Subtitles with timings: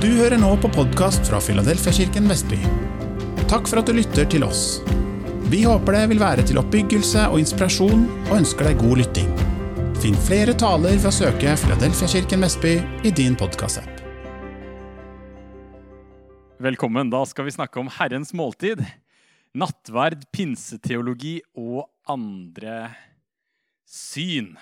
[0.00, 2.56] Du hører nå på podkast fra Filadelfiakirken Vestby.
[3.50, 4.78] Takk for at du lytter til oss.
[5.52, 9.28] Vi håper det vil være til oppbyggelse og inspirasjon, og ønsker deg god lytting.
[10.00, 12.72] Finn flere taler ved å søke Filadelfiakirken Vestby
[13.04, 14.00] i din podkastapp.
[16.64, 17.12] Velkommen.
[17.12, 18.80] Da skal vi snakke om Herrens måltid.
[19.52, 22.86] Nattverd, pinseteologi og andre
[23.84, 24.54] syn.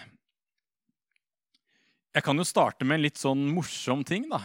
[2.11, 4.43] Jeg kan jo starte med en litt sånn morsom ting, da.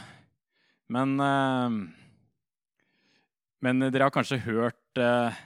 [0.92, 1.70] Men eh,
[3.64, 5.38] Men dere har kanskje hørt, eh,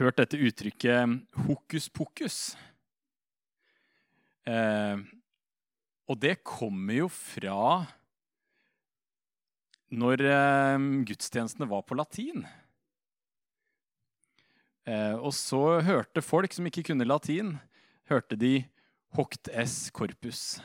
[0.00, 2.56] hørt dette uttrykket hokus pokus.
[4.48, 4.96] Eh,
[6.08, 7.84] og det kommer jo fra
[9.90, 10.22] når
[11.06, 12.46] gudstjenestene var på latin.
[14.86, 17.52] Og så hørte folk som ikke kunne latin,
[18.10, 18.64] hørte de
[19.14, 20.58] hoct es corpus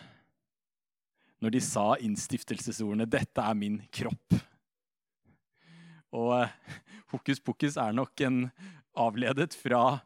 [1.41, 4.40] når de sa innstiftelsesordene 'Dette er min kropp'.
[6.12, 6.54] Og eh,
[7.14, 8.45] hokus pokus er nok en
[9.00, 10.02] avledet fra,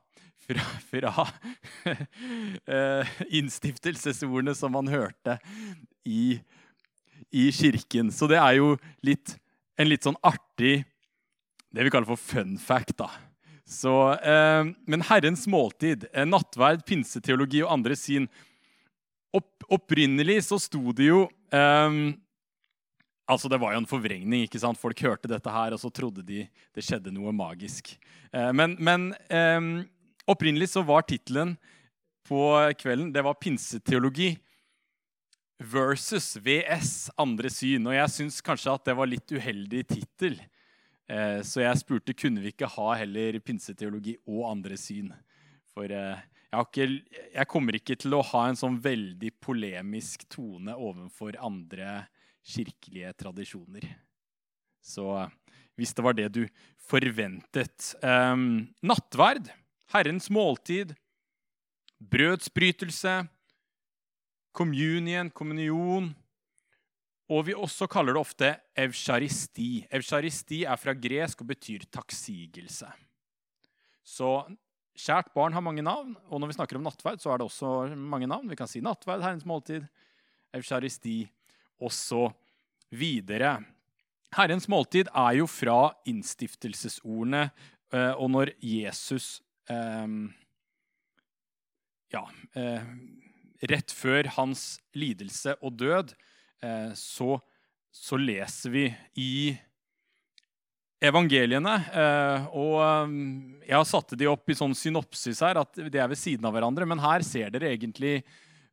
[0.45, 1.13] fra, fra
[2.77, 5.39] eh, innstiftelsesordene som man hørte
[6.05, 6.37] i,
[7.31, 8.13] i, kirken.
[8.13, 8.75] Så det er jo
[9.05, 9.37] litt,
[9.77, 10.83] en litt sånn artig
[11.75, 13.09] Det vi kaller for fun fact, da.
[13.67, 18.29] Så, eh, men Herrens måltid, eh, nattverd, pinseteologi og andre sin
[19.35, 22.15] opp, opprinnelig så sto det jo um,
[23.25, 24.43] Altså, Det var jo en forvrengning.
[24.45, 24.77] ikke sant?
[24.77, 27.95] Folk hørte dette her, og så trodde de det skjedde noe magisk.
[28.29, 29.71] Uh, men, men um,
[30.29, 31.55] opprinnelig så var tittelen
[32.25, 32.41] på
[32.77, 34.35] kvelden det var pinseteologi
[35.57, 37.87] versus VS, andre syn.
[37.89, 40.37] Og jeg syns kanskje at det var litt uheldig tittel.
[41.09, 45.09] Uh, så jeg spurte kunne vi ikke ha heller pinseteologi og andre syn.
[45.73, 46.21] For uh,
[46.55, 52.05] jeg, ikke, jeg, kommer ikke til å ha en sånn veldig polemisk tone overfor andre
[52.45, 53.87] kirkelige tradisjoner.
[54.85, 55.07] Så
[55.75, 56.43] hvis det var det du
[56.87, 59.49] forventet um, Nattverd,
[59.91, 60.93] Herrens måltid,
[61.99, 63.23] brødsbrytelse,
[64.55, 66.13] communion, kommunion
[67.27, 69.87] Og vi også kaller det ofte evcharisti.
[69.89, 72.85] Evcharisti er fra gresk og betyr takksigelse.
[74.05, 74.29] Så
[74.95, 77.71] Kjært barn har mange navn, og når vi snakker om nattverd, så er det også
[77.99, 78.47] mange navn.
[78.47, 79.83] Vi kan si nattverd, Herrens måltid,
[80.55, 81.25] eukaristi
[81.83, 82.31] osv.
[84.35, 87.49] Herrens måltid er jo fra innstiftelsesordene,
[87.91, 89.41] eh, og når Jesus
[89.71, 90.07] eh,
[92.15, 92.23] Ja
[92.55, 92.89] eh,
[93.65, 96.11] Rett før hans lidelse og død,
[96.99, 97.37] så,
[97.89, 98.83] så leser vi
[99.21, 99.55] i
[101.07, 101.75] evangeliene.
[101.91, 103.15] Eh, og eh,
[103.69, 106.55] jeg har satt de opp i sånn synopsis her, at de er ved siden av
[106.55, 106.87] hverandre.
[106.89, 108.19] Men her ser dere egentlig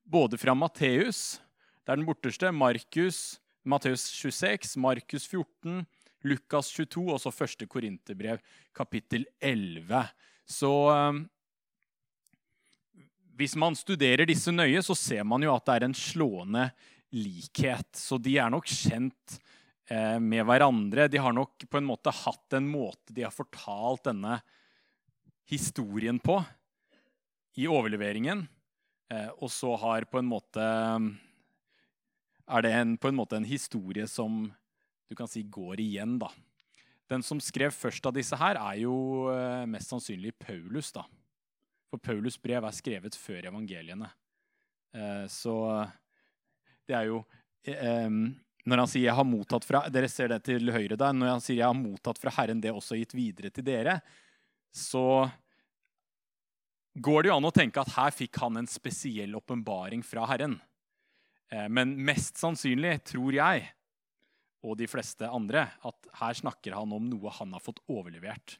[0.02, 1.40] både fra Matteus,
[1.82, 5.84] det er den borteste, Markus, Matteus 26, Markus 14,
[6.26, 8.42] Lukas 22 og så første Korinterbrev,
[8.76, 10.04] kapittel 11.
[10.46, 11.22] Så eh,
[13.40, 16.68] hvis man studerer disse nøye, så ser man jo at det er en slående
[17.12, 17.88] likhet.
[17.98, 19.38] Så de er nok kjent
[19.90, 21.08] med hverandre.
[21.10, 24.36] De har nok på en måte hatt en måte de har fortalt denne
[25.50, 26.38] historien på
[27.58, 28.46] i overleveringen.
[29.12, 30.68] Eh, og så har på en måte
[32.52, 34.50] Er det en, på en måte en historie som
[35.08, 36.30] du kan si går igjen, da.
[37.08, 41.04] Den som skrev først av disse her, er jo eh, mest sannsynlig Paulus, da.
[41.92, 44.08] For Paulus' brev er skrevet før evangeliene.
[45.28, 45.52] Så
[46.88, 47.18] det er jo
[48.64, 51.12] når han sier 'jeg har mottatt fra', Dere ser det til høyre der.
[51.12, 54.00] Når han sier 'jeg har mottatt fra Herren det også gitt videre til dere',
[54.72, 55.30] så
[56.94, 60.60] går det jo an å tenke at her fikk han en spesiell åpenbaring fra Herren.
[61.50, 63.68] Eh, men mest sannsynlig tror jeg,
[64.62, 68.58] og de fleste andre, at her snakker han om noe han har fått overlevert.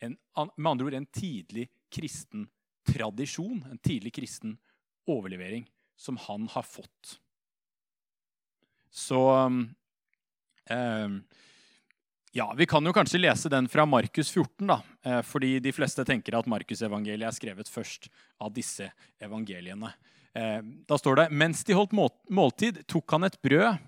[0.00, 0.16] En,
[0.56, 2.48] med andre ord en tidlig kristen
[2.88, 4.58] tradisjon, en tidlig kristen
[5.08, 5.66] overlevering,
[5.96, 7.18] som han har fått.
[8.90, 9.22] Så
[10.70, 11.08] eh,
[12.32, 16.04] ja, Vi kan jo kanskje lese den fra Markus 14, da, eh, fordi de fleste
[16.04, 18.10] tenker at Markusevangeliet er skrevet først
[18.40, 18.90] av disse
[19.22, 19.92] evangeliene.
[20.34, 21.96] Eh, da står det mens de holdt
[22.30, 23.80] måltid, tok han et brød,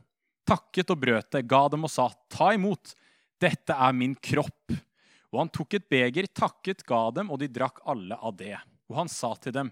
[0.48, 2.94] takket og brøt det, ga dem og sa, ta imot,
[3.40, 4.74] dette er min kropp.
[5.30, 8.56] Og han tok et beger, takket, ga dem, og de drakk alle av det.
[8.90, 9.70] Og han sa til dem,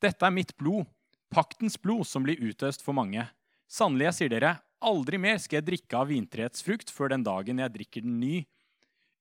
[0.00, 0.86] dette er mitt blod,
[1.34, 3.26] paktens blod, som blir utøst for mange.
[3.70, 7.60] Sannelig, jeg sier dere, Aldri mer skal jeg drikke av vintreets frukt før den dagen
[7.60, 8.36] jeg drikker den ny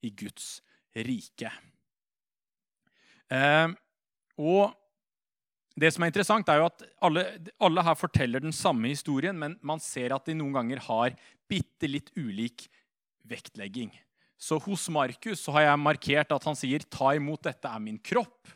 [0.06, 0.60] i Guds
[0.96, 1.52] rike.
[3.30, 3.68] Eh,
[4.40, 4.72] og
[5.80, 7.24] det som er interessant, er jo at alle,
[7.64, 11.16] alle, her forteller den samme historien, men man ser at de noen ganger har
[11.50, 12.66] bitte litt ulik
[13.30, 13.92] vektlegging.
[14.40, 18.00] Så hos Markus så har jeg markert at han sier, 'Ta imot, dette er min
[18.00, 18.56] kropp'.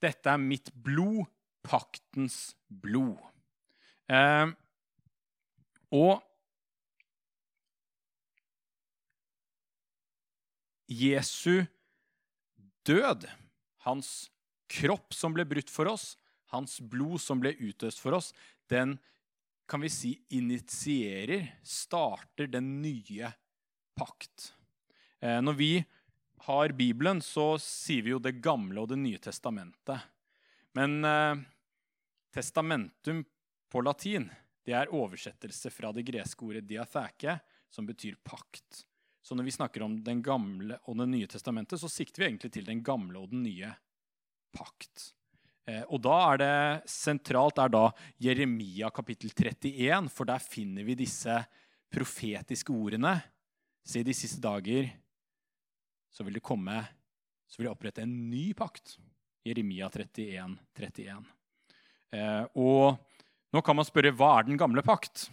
[0.00, 1.24] Dette er mitt blod,
[1.64, 3.20] paktens blod.
[4.08, 4.52] Eh,
[5.92, 6.22] og
[10.92, 11.64] Jesu
[12.84, 13.28] død,
[13.86, 14.30] hans
[14.72, 16.14] kropp som ble brutt for oss,
[16.52, 18.32] hans blod som ble utøst for oss,
[18.68, 18.98] den
[19.68, 23.30] kan vi si initierer, starter den nye
[23.96, 24.52] pakt.
[25.20, 25.72] Eh, når vi
[26.48, 30.02] har Bibelen, så sier vi jo Det gamle og Det nye testamentet.
[30.76, 31.40] Men eh,
[32.34, 33.22] testamentum
[33.72, 34.28] på latin
[34.66, 37.38] det er oversettelse fra det greske ordet diatheke,
[37.72, 38.84] som betyr pakt.
[39.22, 42.52] Så når vi snakker om Den gamle og Det nye testamentet, så sikter vi egentlig
[42.52, 43.70] til Den gamle og den nye
[44.52, 45.12] pakt.
[45.66, 47.84] Eh, og da er det sentralt er da
[48.20, 51.36] Jeremia kapittel 31, for der finner vi disse
[51.92, 53.14] profetiske ordene.
[53.86, 54.90] Se, de siste dager
[56.12, 56.84] så vil det komme
[57.48, 58.94] Så vil jeg opprette en ny pakt.
[59.44, 61.26] Jeremia 31, 31.
[62.16, 62.96] Eh, og
[63.52, 65.28] nå kan man spørre hva er den gamle pakt?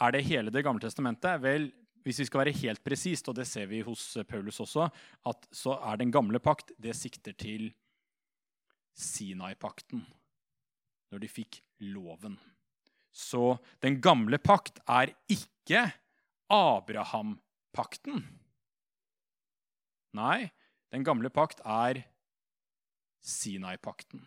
[0.00, 1.40] Er det hele Det gamle testamentet?
[1.40, 1.70] Vel,
[2.04, 4.90] hvis vi skal være helt presist, og det ser vi hos Paulus også,
[5.26, 7.72] at så er den gamle pakt det sikter til
[8.96, 10.04] Sinai-pakten,
[11.10, 12.38] når de fikk loven.
[13.12, 15.82] Så den gamle pakt er ikke
[16.52, 18.22] Abraham-pakten.
[20.16, 20.52] Nei,
[20.92, 22.04] den gamle pakt er
[23.26, 24.22] Sinai-pakten.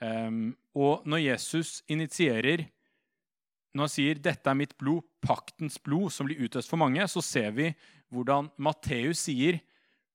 [0.00, 2.66] Um, og når Jesus initierer
[3.76, 7.20] når han sier 'dette er mitt blod, paktens blod, som blir utøst for mange', så
[7.20, 7.74] ser vi
[8.08, 9.60] hvordan Matteus sier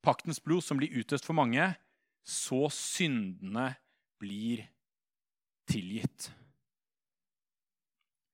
[0.02, 1.76] 'paktens blod som blir utøst for mange',
[2.26, 3.76] så syndene
[4.18, 4.66] blir
[5.70, 6.32] tilgitt.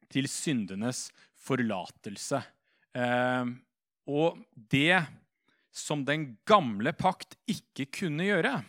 [0.08, 2.40] Til syndenes forlatelse.
[2.96, 3.46] Eh,
[4.08, 5.04] og det
[5.72, 8.64] som den gamle pakt ikke kunne gjøre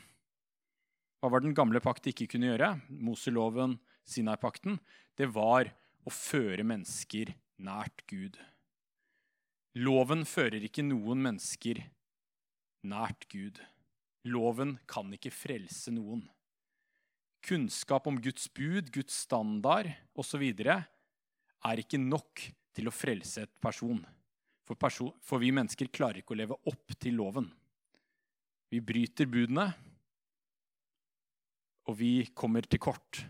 [1.18, 2.74] Hva var den gamle pakt ikke kunne gjøre?
[2.88, 3.76] Moseloven,
[4.06, 4.78] Sinai-pakten.
[5.18, 5.70] Det var
[6.06, 8.38] å føre mennesker nært Gud.
[9.78, 11.82] Loven fører ikke noen mennesker
[12.86, 13.58] nært Gud.
[14.30, 16.22] Loven kan ikke frelse noen.
[17.44, 20.44] Kunnskap om Guds bud, Guds standard osv.
[20.54, 24.00] er ikke nok til å frelse et person.
[24.68, 25.14] For, person.
[25.24, 27.46] for vi mennesker klarer ikke å leve opp til loven.
[28.68, 29.70] Vi bryter budene,
[31.88, 33.22] og vi kommer til kort.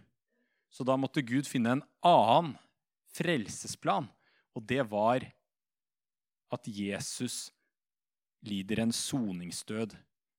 [0.68, 2.56] Så da måtte Gud finne en annen
[3.14, 4.08] frelsesplan,
[4.54, 5.24] og det var
[6.52, 7.48] at Jesus
[8.46, 9.94] lider en soningsdød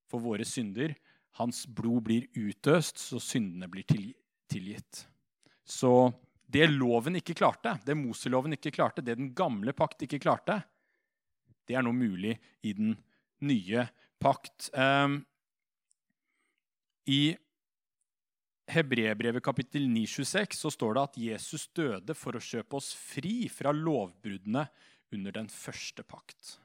[0.10, 0.96] for våre synder.
[1.40, 5.06] Hans blod blir utøst, så syndene blir tilgitt.
[5.64, 6.12] Så
[6.50, 10.64] det loven ikke klarte, det Moseloven ikke klarte, det den gamle pakt ikke klarte,
[11.70, 12.34] det er nå mulig
[12.66, 12.96] i den
[13.46, 13.86] nye
[14.20, 14.72] pakt.
[14.74, 15.22] Um,
[17.06, 17.38] I
[18.70, 23.74] Hebrebrevet kapittel 9,26 så står det at Jesus døde for å kjøpe oss fri fra
[23.74, 24.66] lovbruddene
[25.16, 26.60] under den første pakt.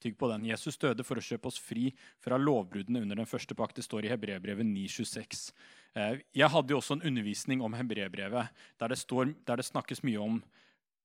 [0.00, 0.46] Tygg på den.
[0.46, 1.90] Jesus døde for å kjøpe oss fri
[2.22, 3.76] fra lovbruddene under den første pakt.
[3.76, 5.50] Det står i Hebrebrevet 9,26.
[5.98, 10.38] Eh, jeg hadde jo også en undervisning om Hebrebrevet der, der det, snakkes mye om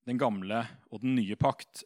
[0.08, 1.84] den gamle og den nye pakt.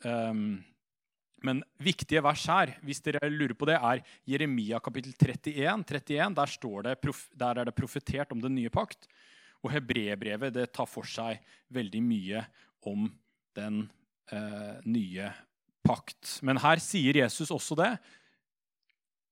[1.45, 5.83] Men viktige vers her hvis dere lurer på det, er Jeremia kapittel 31.
[5.85, 9.09] 31 der, det, der er det profetert om den nye pakt.
[9.61, 11.41] Og Hebrebrevet det tar for seg
[11.73, 12.43] veldig mye
[12.87, 13.07] om
[13.57, 13.85] den
[14.31, 15.31] eh, nye
[15.85, 16.39] pakt.
[16.45, 17.91] Men her sier Jesus også det.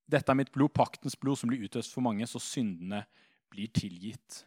[0.10, 3.02] Dette er mitt blod, paktens blod, som blir utøst for mange, så syndene
[3.54, 4.44] blir tilgitt.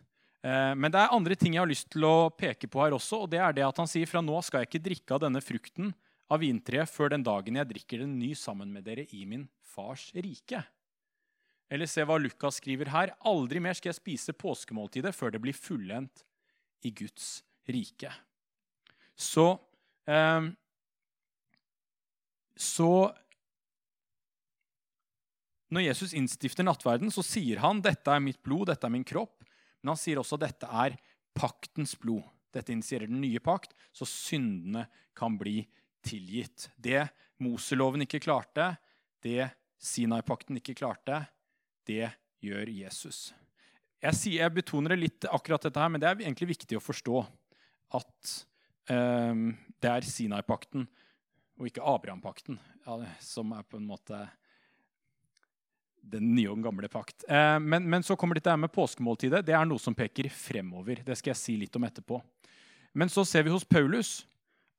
[0.47, 3.25] Eh, men det er andre ting jeg har lyst til å peke på her også.
[3.25, 5.43] og det er det at Han sier fra nå skal jeg ikke drikke av denne
[5.43, 5.91] frukten
[6.28, 10.11] av vintreet før den dagen jeg drikker den ny sammen med dere i min fars
[10.16, 10.61] rike.
[11.68, 13.12] Eller se hva Lukas skriver her.
[13.28, 16.25] Aldri mer skal jeg spise påskemåltidet før det blir fullendt
[16.85, 18.12] i Guds rike.
[19.18, 19.50] Så
[20.08, 20.49] eh,
[22.58, 22.90] så
[25.70, 29.44] når Jesus innstifter nattverden, så sier han dette er mitt blod, dette er min kropp.
[29.78, 30.97] Men han sier også dette er
[31.38, 32.25] paktens blod.
[32.50, 35.61] Dette initierer den nye pakt, så syndene kan bli
[36.05, 36.69] tilgitt.
[36.76, 37.07] Det
[37.43, 38.73] Moseloven ikke klarte,
[39.23, 41.23] det Sinai-pakten ikke klarte,
[41.87, 42.09] det
[42.43, 43.28] gjør Jesus.
[44.02, 46.83] Jeg, sier, jeg, betoner det litt, akkurat dette her, men det er egentlig viktig å
[46.83, 47.23] forstå
[47.99, 48.35] at
[48.90, 50.87] um, det er Sinai-pakten
[51.59, 54.21] og ikke Abraham-pakten, ja, som er på en måte
[56.09, 57.25] den nye og den gamle pakt.
[57.28, 59.43] Eh, men, men, så kommer dette med påskemåltidet.
[59.47, 61.02] Det er noe som peker fremover.
[61.05, 62.21] Det skal jeg si litt om etterpå.
[62.99, 64.23] Men så ser vi hos Paulus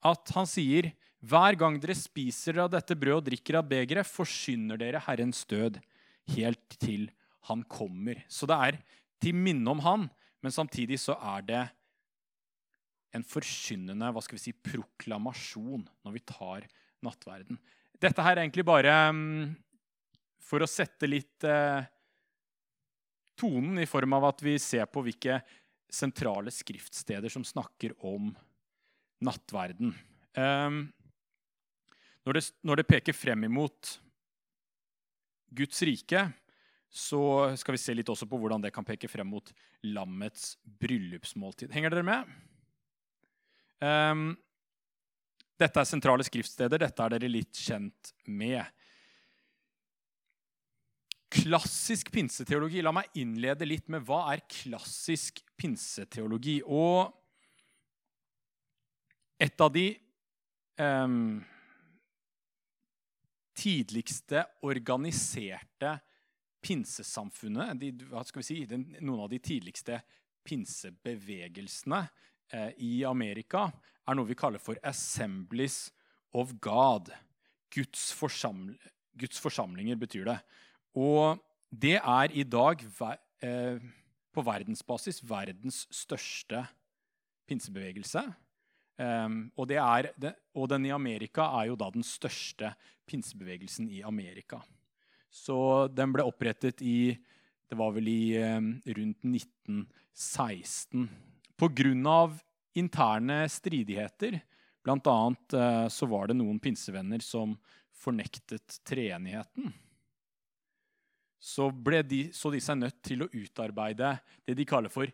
[0.06, 4.80] at han sier hver gang dere spiser av dette brødet og drikker av begeret, forsyner
[4.80, 5.82] dere Herrens død
[6.36, 7.10] helt til
[7.50, 8.22] han kommer.
[8.32, 8.80] Så det er
[9.20, 10.08] til minne om han,
[10.40, 11.64] men samtidig så er det
[13.16, 16.68] en forkynnende hva skal vi si, proklamasjon når vi tar
[17.06, 17.58] nattverden.
[18.00, 19.50] Dette her er egentlig bare um,
[20.40, 21.82] for å sette litt uh,
[23.40, 25.42] tonen i form av at vi ser på hvilke
[25.90, 28.30] sentrale skriftsteder som snakker om
[29.26, 29.92] nattverden.
[30.38, 30.86] Um,
[32.30, 33.96] når, det, når det peker frem imot
[35.58, 36.28] Guds rike,
[36.90, 37.22] så
[37.58, 39.50] skal vi se litt også på hvordan det kan peke frem mot
[39.86, 41.74] lammets bryllupsmåltid.
[41.74, 42.30] Henger dere med?
[43.82, 44.32] Um,
[45.60, 46.82] dette er sentrale skriftsteder.
[46.86, 48.62] Dette er dere litt kjent med.
[51.34, 52.82] Klassisk pinseteologi.
[52.86, 56.60] La meg innlede litt med hva er klassisk pinseteologi.
[56.66, 57.10] Og
[59.40, 59.88] et av de
[60.78, 61.40] um,
[63.60, 65.98] tidligste organiserte
[66.64, 67.92] pinsesamfunnet, de,
[68.44, 70.00] si, den, noen av de tidligste
[70.48, 72.02] pinsebevegelsene
[72.56, 73.68] eh, i Amerika,
[74.08, 75.90] er noe vi kaller for Assemblies
[76.36, 77.12] of God.
[77.74, 78.74] Guds, forsaml
[79.20, 80.38] Guds forsamlinger betyr det.
[80.98, 81.40] Og
[81.70, 82.82] det er i dag
[83.44, 83.82] eh,
[84.34, 86.64] på verdensbasis verdens største
[87.50, 88.24] pinsebevegelse.
[89.00, 90.10] Um, og, er,
[90.52, 92.74] og, den i Amerika er jo da den største
[93.10, 94.62] pinsebevegelsen i Amerika.
[95.30, 97.18] Så den ble opprettet i
[97.70, 101.04] Det var vel i um, rundt 1916.
[101.58, 102.40] På grunn av
[102.74, 104.40] interne stridigheter,
[104.90, 107.54] annet uh, så var det noen pinsevenner som
[107.94, 109.70] fornektet treenigheten.
[111.40, 111.70] Så,
[112.10, 114.16] de, så de seg nødt til å utarbeide
[114.48, 115.08] det de kaller for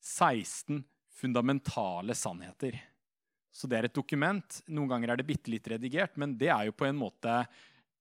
[0.00, 0.84] 16
[1.16, 2.78] fundamentale sannheter.
[3.56, 4.58] Så det er et dokument.
[4.68, 7.38] Noen ganger er det bitte litt redigert, men det er jo på en måte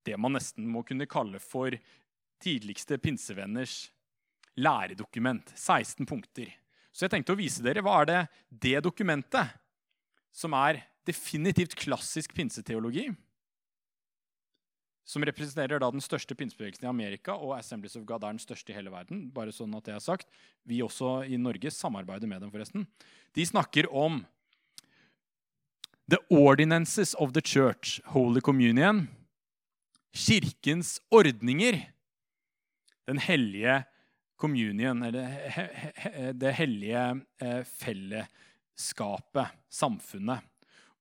[0.05, 1.73] det man nesten må kunne kalle for
[2.43, 3.85] tidligste pinsevenners
[4.59, 5.53] læredokument.
[5.55, 6.51] 16 punkter.
[6.91, 8.19] Så jeg tenkte å vise dere hva er det
[8.67, 9.55] det dokumentet,
[10.35, 13.07] som er definitivt klassisk pinseteologi,
[15.05, 18.73] som representerer da den største pinsebevegelsen i Amerika, og Assemblies of God er den største
[18.73, 19.27] i hele verden.
[19.31, 20.31] bare sånn at det er sagt.
[20.65, 22.87] Vi også i Norge samarbeider med dem, forresten.
[23.37, 24.23] De snakker om
[26.07, 29.07] The ordinances of the church, Holy Communion.
[30.13, 31.81] Kirkens ordninger.
[33.07, 33.83] Den hellige
[34.37, 40.45] communion, eller det hellige eh, fellesskapet, samfunnet.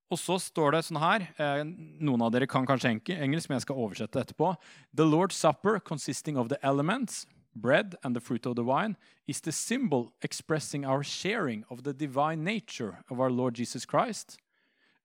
[0.08, 3.66] Og så står det sånn her eh, Noen av dere kan kanskje engelsk, men jeg
[3.66, 4.54] skal oversette etterpå.
[4.96, 8.96] The Lord's Supper, consisting of the elements, bread and the fruit of the wine,
[9.26, 14.38] is the symbol expressing our sharing of the divine nature of our Lord Jesus Christ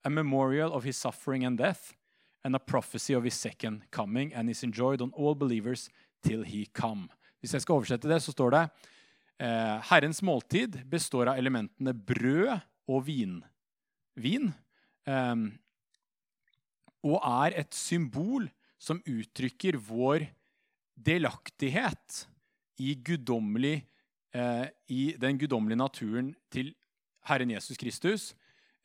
[0.04, 1.94] a memorial of his suffering and death,
[2.44, 5.90] and a prophecy of his second coming, and is enjoyed on all believers
[6.24, 7.10] till he come.
[7.40, 8.64] Hvis jeg skal oversette det, så står det
[9.40, 12.60] eh, Herrens måltid består av elementene brød
[12.92, 13.38] og vin.
[14.20, 14.52] Vin.
[15.08, 15.36] Eh,
[17.08, 20.28] og er et symbol som uttrykker vår
[21.00, 22.26] delaktighet
[22.80, 22.92] i,
[24.32, 26.74] eh, i den guddommelige naturen til
[27.28, 28.34] Herren Jesus Kristus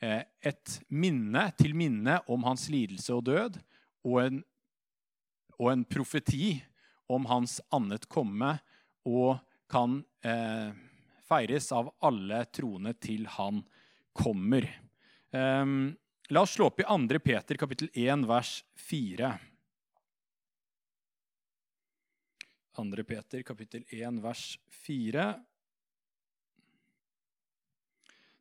[0.01, 3.59] et minne til minne om hans lidelse og død,
[4.05, 4.41] og en,
[5.59, 6.59] og en profeti
[7.09, 8.57] om hans annet komme,
[9.05, 9.39] og
[9.71, 10.73] kan eh,
[11.29, 13.63] feires av alle troende til han
[14.17, 14.67] kommer.
[15.31, 15.65] Eh,
[16.31, 17.21] la oss slå opp i 2.
[17.25, 18.59] Peter kapittel 1, vers
[18.89, 19.33] 4.
[22.75, 23.05] 2.
[23.07, 24.47] Peter kapittel 1, vers
[24.85, 25.33] 4.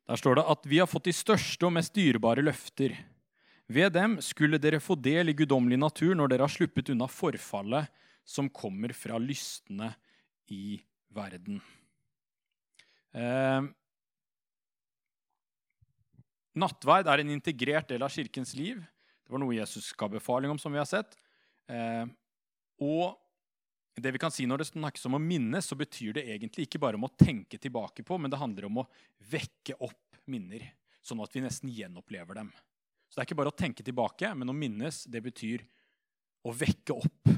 [0.04, 2.96] Der står det at vi har fått de største og mest dyrebare løfter.
[3.72, 7.88] Ved dem skulle dere få del i guddommelig natur når dere har sluppet unna forfallet
[8.24, 9.94] som kommer fra lystne
[10.52, 10.76] i
[11.14, 11.62] verden.
[13.14, 13.64] Eh,
[16.60, 18.82] nattverd er en integrert del av kirkens liv.
[19.24, 21.16] Det var noe Jesus ga befaling om, som vi har sett.
[21.68, 22.04] Eh,
[22.84, 23.16] og
[23.94, 26.80] det vi kan si Når det snakkes om å minnes, så betyr det egentlig ikke
[26.82, 28.88] bare om å tenke tilbake på, men det handler om å
[29.30, 30.64] vekke opp minner,
[31.04, 32.50] sånn at vi nesten gjenopplever dem.
[33.08, 35.62] Så det er ikke bare å tenke tilbake, men å minnes, det betyr
[36.44, 37.30] å vekke opp.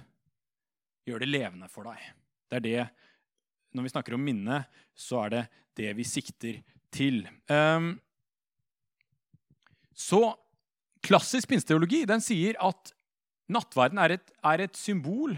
[1.07, 2.01] Gjøre det levende for deg.
[2.49, 2.89] Det er det,
[3.77, 4.63] Når vi snakker om minne,
[4.97, 5.43] så er det
[5.77, 6.63] det vi sikter
[6.95, 7.27] til.
[7.53, 7.99] Um,
[9.93, 10.33] så
[11.05, 12.95] klassisk pinsteologi den sier at
[13.53, 15.37] nattverden er et, er et symbol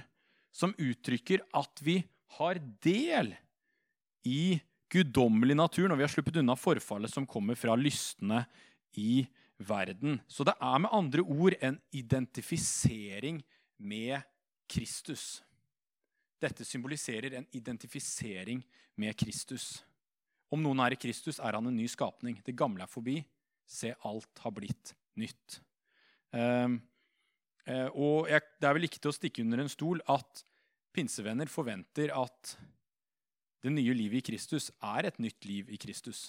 [0.55, 2.01] som uttrykker at vi
[2.39, 3.35] har del
[4.29, 4.59] i
[4.93, 8.45] guddommelig natur når vi har sluppet unna forfallet som kommer fra lystne
[8.99, 9.27] i
[9.59, 10.21] verden.
[10.29, 13.43] Så det er med andre ord en identifisering
[13.79, 14.21] med
[14.71, 15.43] Kristus.
[16.39, 18.63] Dette symboliserer en identifisering
[18.99, 19.83] med Kristus.
[20.49, 22.39] Om noen er i Kristus, er han en ny skapning.
[22.45, 23.19] Det gamle er forbi.
[23.69, 25.59] Se, alt har blitt nytt.
[26.33, 26.79] Um,
[27.69, 30.43] og jeg, det er vel ikke til å stikke under en stol at
[30.97, 32.55] pinsevenner forventer at
[33.65, 36.29] det nye livet i Kristus er et nytt liv i Kristus.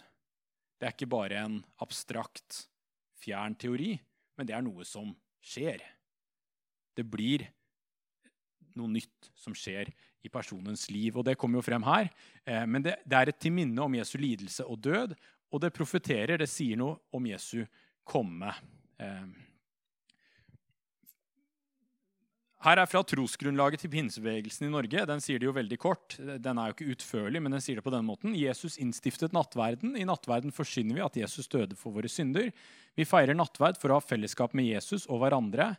[0.79, 2.65] Det er ikke bare en abstrakt,
[3.19, 3.93] fjern teori,
[4.39, 5.11] men det er noe som
[5.43, 5.83] skjer.
[6.95, 7.45] Det blir
[8.79, 9.91] noe nytt som skjer
[10.23, 11.17] i personens liv.
[11.17, 12.09] Og det kommer jo frem her.
[12.45, 15.15] Eh, men det, det, er et til minne om Jesu lidelse og død,
[15.49, 17.63] og det profeterer, det sier noe om Jesu
[18.07, 18.53] komme.
[19.01, 19.27] Eh,
[22.59, 25.05] her er fra trosgrunnlaget til pinsebevegelsen i Norge.
[25.07, 26.17] Den sier det jo veldig kort.
[26.19, 28.33] Den er jo ikke utførlig, men den sier det på denne måten.
[28.35, 29.93] Jesus innstiftet nattverden.
[29.95, 32.49] I nattverden forsyner vi at Jesus døde for våre synder.
[32.99, 35.69] Vi feirer nattverd for å ha fellesskap med Jesus og hverandre.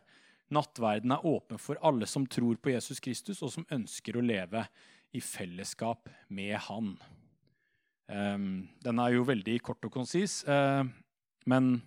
[0.49, 4.65] Nattverden er åpen for alle som tror på Jesus Kristus, og som ønsker å leve
[5.13, 6.95] i fellesskap med Han.
[8.09, 8.49] Um,
[8.81, 10.81] den er jo veldig kort og konsis, uh,
[11.45, 11.77] men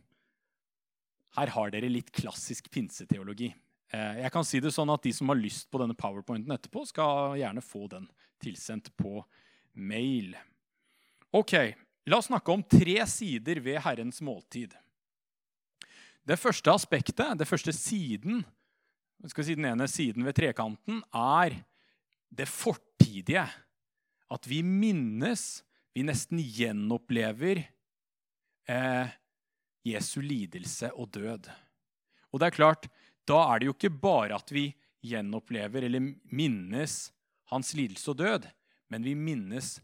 [1.35, 3.51] her har dere litt klassisk pinseteologi.
[3.95, 6.83] Uh, jeg kan si det sånn at De som har lyst på denne powerpointen etterpå,
[6.91, 8.09] skal gjerne få den
[8.43, 9.21] tilsendt på
[9.75, 10.35] mail.
[11.35, 11.55] Ok,
[12.05, 14.75] La oss snakke om tre sider ved Herrens måltid.
[16.25, 18.43] Det første aspektet, det første siden,
[19.29, 21.57] skal si den ene siden ved trekanten, er
[22.29, 23.47] det fortidige.
[24.29, 25.63] At vi minnes,
[25.97, 27.63] vi nesten gjenopplever
[28.69, 29.15] eh,
[29.85, 31.49] Jesu lidelse og død.
[32.33, 32.89] Og det er klart,
[33.29, 34.69] da er det jo ikke bare at vi
[35.05, 36.99] gjenopplever eller minnes
[37.53, 38.47] hans lidelse og død,
[38.93, 39.79] men vi minnes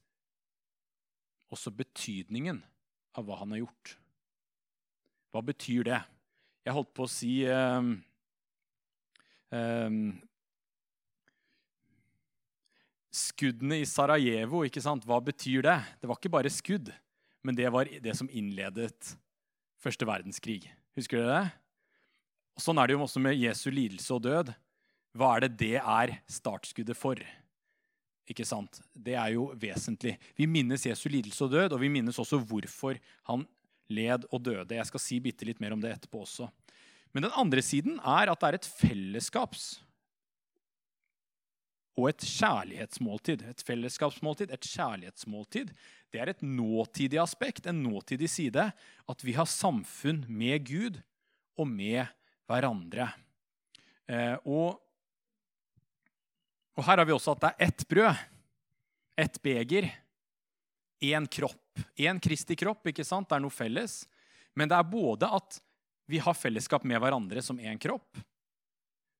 [1.50, 2.62] også betydningen
[3.18, 3.96] av hva han har gjort.
[5.30, 6.00] Hva betyr det?
[6.66, 7.94] Jeg holdt på å si um,
[9.54, 10.02] um,
[13.10, 15.06] Skuddene i Sarajevo, ikke sant?
[15.08, 15.78] hva betyr det?
[15.98, 16.92] Det var ikke bare skudd,
[17.42, 19.14] men det var det som innledet
[19.82, 20.62] første verdenskrig.
[20.94, 21.59] Husker dere det?
[22.60, 24.50] Og sånn er det jo også med Jesu lidelse og død.
[25.16, 27.16] Hva er det det er startskuddet for?
[28.28, 28.82] Ikke sant?
[28.92, 30.18] Det er jo vesentlig.
[30.36, 33.46] Vi minnes Jesu lidelse og død, og vi minnes også hvorfor han
[33.88, 34.76] led og døde.
[34.76, 36.50] Jeg skal si bitte litt mer om det etterpå også.
[37.16, 39.80] Men den andre siden er at det er et fellesskaps-
[41.96, 43.42] og et kjærlighetsmåltid.
[43.48, 45.72] Et fellesskapsmåltid, et kjærlighetsmåltid.
[46.12, 48.70] Det er et nåtidig aspekt, en nåtidig side,
[49.08, 51.00] at vi har samfunn med Gud
[51.56, 52.04] og med
[52.50, 53.08] hverandre.
[54.10, 54.80] Eh, og,
[56.76, 58.22] og, her har vi også at det er ett brød,
[59.20, 59.90] ett beger,
[61.00, 61.84] én kropp.
[61.96, 63.28] Én Kristi kropp, ikke sant?
[63.30, 64.02] Det er noe felles.
[64.58, 65.60] Men det er både at
[66.10, 68.18] vi har fellesskap med hverandre som én kropp,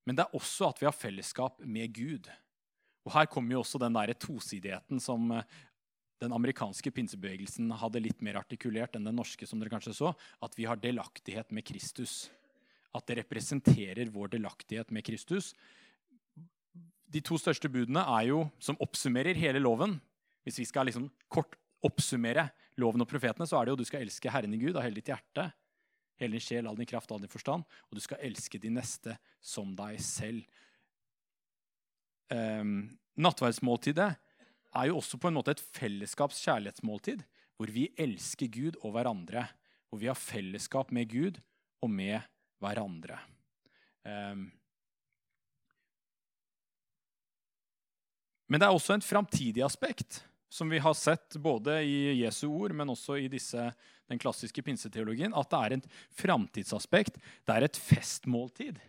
[0.09, 2.27] men det er også at vi har fellesskap med Gud.
[3.07, 5.45] Og Her kommer jo også den der tosidigheten som eh,
[6.21, 9.47] den amerikanske pinsebevegelsen hadde litt mer artikulert enn den norske.
[9.47, 10.13] som dere kanskje så,
[10.43, 12.31] At vi har delaktighet med Kristus.
[12.97, 15.53] At det representerer vår delaktighet med Kristus.
[17.11, 19.99] De to største budene er jo, som oppsummerer hele loven.
[20.47, 22.49] Hvis vi skal liksom kort oppsummere
[22.81, 24.99] loven og profetene, så er det jo du skal elske Herren i Gud av hele
[24.99, 25.51] ditt hjerte,
[26.21, 29.17] hele din sjel, all din kraft, all din forstand, og du skal elske de neste
[29.41, 30.45] som deg selv.
[32.31, 34.11] Um, nattverdsmåltidet
[34.71, 37.25] er jo også på en måte et fellesskaps kjærlighetsmåltid,
[37.59, 39.49] hvor vi elsker Gud og hverandre.
[39.91, 41.41] Hvor vi har fellesskap med Gud
[41.83, 42.23] og med
[42.61, 43.19] hverandre.
[44.05, 44.49] Um,
[48.51, 52.75] men det er også en framtidig aspekt som vi har sett både i Jesu ord,
[52.75, 53.69] men også i disse,
[54.11, 55.87] den klassiske pinseteologien, at det er et
[56.19, 57.21] framtidsaspekt.
[57.47, 58.81] Det er et festmåltid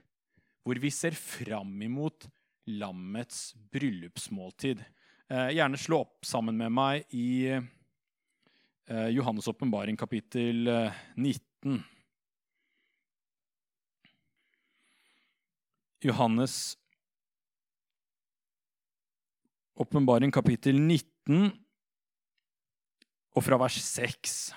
[0.66, 2.28] hvor vi ser fram imot
[2.70, 4.82] lammets bryllupsmåltid.
[5.30, 10.70] Eh, gjerne slå opp sammen med meg i eh, Johannes' åpenbaring, kapittel
[11.16, 11.82] 19.
[16.02, 16.78] Johannes'
[19.82, 21.12] åpenbaring, kapittel 19.
[21.28, 21.52] 19
[23.36, 24.54] og fra vers 6.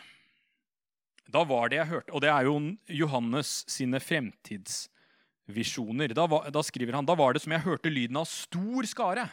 [1.30, 6.14] Da var det jeg hørte Og det er jo Johannes sine fremtidsvisjoner.
[6.14, 9.28] Da, da, skriver han da var det som jeg hørte lyden av stor skare.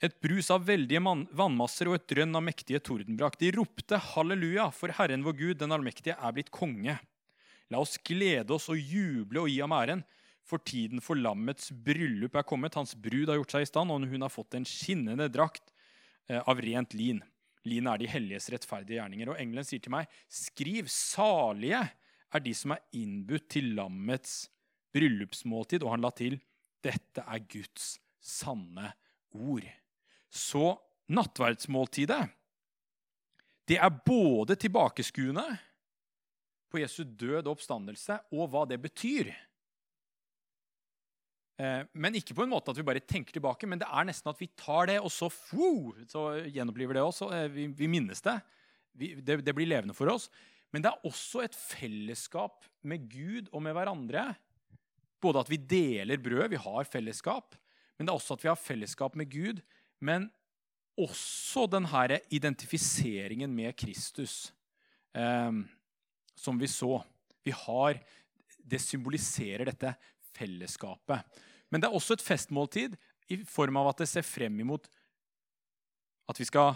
[0.00, 3.38] Et brus av veldige vannmasser og et drønn av mektige tordenbrak.
[3.40, 6.98] De ropte halleluja, for Herren vår Gud, den allmektige, er blitt konge.
[7.72, 10.04] La oss glede oss og juble og gi ham æren,
[10.46, 12.76] for tiden for lammets bryllup er kommet.
[12.78, 15.72] Hans brud har gjort seg i stand, og hun har fått en skinnende drakt
[16.30, 17.22] eh, av rent lin.
[17.66, 19.32] Lin er de helliges rettferdige gjerninger.
[19.32, 24.44] Og engelen sier til meg, skriv, salige er de som er innbudt til lammets
[24.94, 25.82] bryllupsmåltid.
[25.82, 26.38] Og han la til,
[26.84, 28.92] dette er Guds sanne
[29.34, 29.66] ord.
[30.30, 30.76] Så
[31.10, 32.22] nattverdsmåltidet,
[33.66, 35.46] det er både tilbakeskuende
[36.70, 39.32] på Jesu død og oppstandelse og hva det betyr.
[41.56, 44.28] Eh, men ikke på en måte at vi bare tenker tilbake, men det er nesten
[44.32, 47.22] at vi tar det, og så, foo, så gjenoppliver det oss.
[47.24, 48.36] Eh, vi, vi minnes det.
[48.96, 49.40] Vi, det.
[49.44, 49.54] det.
[49.56, 50.28] blir levende for oss.
[50.74, 54.28] Men det er også et fellesskap med Gud og med hverandre.
[55.22, 57.56] Både at vi deler brød, vi har fellesskap,
[57.96, 59.62] men det er også at vi har fellesskap med Gud.
[60.04, 60.28] Men
[61.00, 64.52] også denne identifiseringen med Kristus,
[65.16, 65.52] eh,
[66.36, 67.00] som vi så.
[67.44, 68.00] Vi har,
[68.66, 69.92] Det symboliserer dette
[70.36, 71.24] fellesskapet.
[71.72, 72.94] Men det er også et festmåltid
[73.32, 74.86] i form av at det ser frem imot
[76.26, 76.74] at vi skal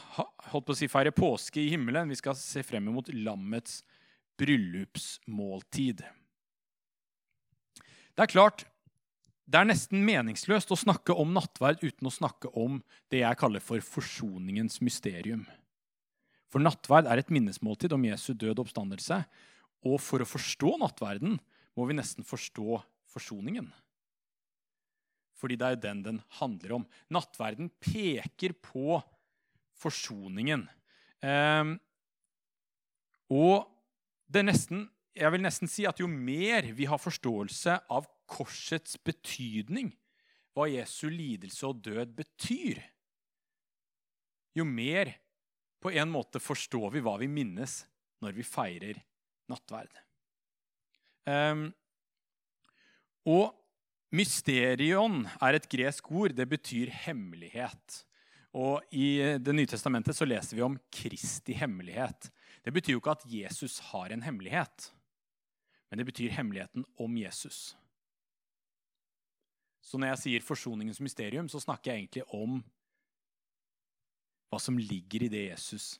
[0.51, 2.11] holdt på å si, feire påske i himmelen.
[2.11, 3.81] Vi skal se frem imot lammets
[4.39, 6.05] bryllupsmåltid.
[8.15, 8.65] Det er klart,
[9.51, 12.79] det er nesten meningsløst å snakke om nattverd uten å snakke om
[13.11, 15.43] det jeg kaller for forsoningens mysterium.
[16.51, 19.23] For nattverd er et minnesmåltid om Jesu død oppstandelse.
[19.87, 21.39] Og for å forstå nattverden
[21.79, 23.69] må vi nesten forstå forsoningen.
[25.41, 26.87] Fordi det er jo den den handler om.
[27.13, 29.01] Nattverden peker på
[29.81, 30.67] forsoningen.
[31.25, 31.77] Eh,
[33.31, 33.57] og
[34.31, 34.85] det er nesten,
[35.17, 39.91] jeg vil nesten si at jo mer vi har forståelse av korsets betydning,
[40.55, 42.83] hva Jesu lidelse og død betyr,
[44.55, 45.13] jo mer
[45.81, 47.81] på en måte forstår vi hva vi minnes
[48.21, 48.99] når vi feirer
[49.51, 49.93] nattverd.
[51.25, 51.71] Um,
[53.31, 53.55] og
[54.17, 56.35] mysterion er et gresk ord.
[56.35, 58.05] Det betyr hemmelighet.
[58.59, 62.31] Og I Det nye testamentet så leser vi om Kristi hemmelighet.
[62.65, 64.91] Det betyr jo ikke at Jesus har en hemmelighet,
[65.89, 67.77] men det betyr hemmeligheten om Jesus.
[69.81, 72.61] Så når jeg sier forsoningens mysterium, så snakker jeg egentlig om
[74.51, 75.95] hva som ligger i det Jesus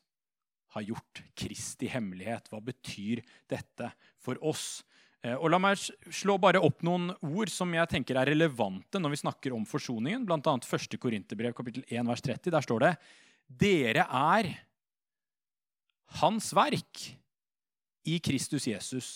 [0.75, 1.23] har gjort.
[1.39, 2.51] Kristi hemmelighet.
[2.51, 3.91] Hva betyr dette
[4.21, 4.83] for oss?
[5.21, 9.15] Eh, og La meg slå bare opp noen ord som jeg tenker er relevante når
[9.15, 10.25] vi snakker om forsoningen.
[10.29, 10.97] Blant annet 1.
[11.01, 12.53] Korinterbrev kapittel 1 vers 30.
[12.55, 12.95] Der står det
[13.61, 14.53] Dere er
[16.21, 17.05] Hans verk
[18.09, 19.11] i Kristus Jesus.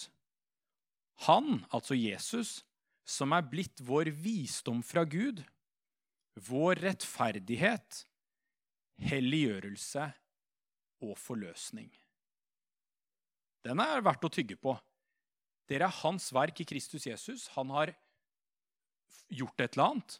[1.27, 2.61] Han, altså Jesus,
[3.07, 5.43] som er blitt vår visdom fra Gud,
[6.35, 8.05] vår rettferdighet,
[9.03, 10.09] helliggjørelse
[11.05, 11.90] og forløsning.
[13.64, 14.75] Den er verdt å tygge på.
[15.70, 17.48] Dere er hans verk i Kristus Jesus.
[17.55, 17.94] Han har
[19.33, 20.18] gjort et eller annet.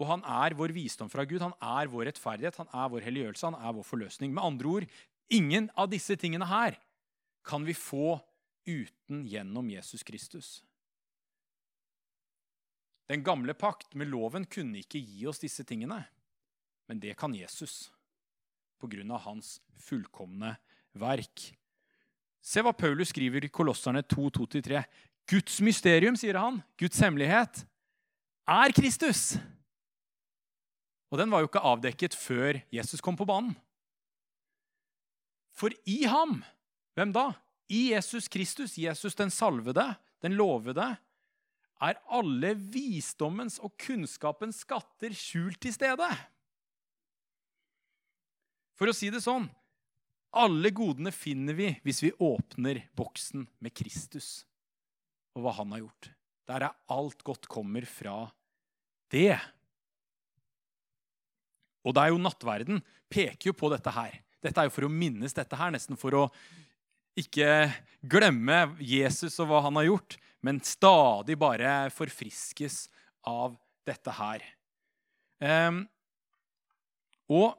[0.00, 3.50] Og han er vår visdom fra Gud, han er vår rettferdighet, han er vår helliggjørelse,
[3.50, 4.32] han er vår forløsning.
[4.32, 4.86] Med andre ord,
[5.28, 6.78] ingen av disse tingene her
[7.44, 8.16] kan vi få
[8.68, 10.48] uten gjennom Jesus Kristus.
[13.10, 15.98] Den gamle pakt med loven kunne ikke gi oss disse tingene,
[16.88, 17.90] men det kan Jesus
[18.80, 20.54] på grunn av hans fullkomne
[20.96, 21.50] verk.
[22.40, 24.82] Se hva Paulus skriver i Kolosserne 2.2-3.
[25.30, 27.62] Guds mysterium, sier han, Guds hemmelighet,
[28.50, 29.36] er Kristus.
[31.10, 33.52] Og den var jo ikke avdekket før Jesus kom på banen.
[35.54, 36.40] For i ham,
[36.96, 37.30] hvem da?
[37.70, 39.84] I Jesus Kristus, Jesus den salvede,
[40.22, 40.88] den lovede,
[41.80, 46.08] er alle visdommens og kunnskapens skatter skjult til stede.
[48.76, 49.46] For å si det sånn
[50.30, 54.44] alle godene finner vi hvis vi åpner boksen med Kristus
[55.34, 56.10] og hva han har gjort.
[56.50, 58.24] Der er alt godt kommer fra
[59.10, 59.36] det.
[61.86, 64.18] Og det er jo nattverden peker jo på dette her.
[64.40, 66.24] Dette er jo for å minnes dette her, nesten for å
[67.18, 67.68] ikke
[68.06, 70.16] glemme Jesus og hva han har gjort,
[70.46, 72.84] men stadig bare forfriskes
[73.28, 74.44] av dette her.
[75.40, 75.82] Um,
[77.30, 77.58] og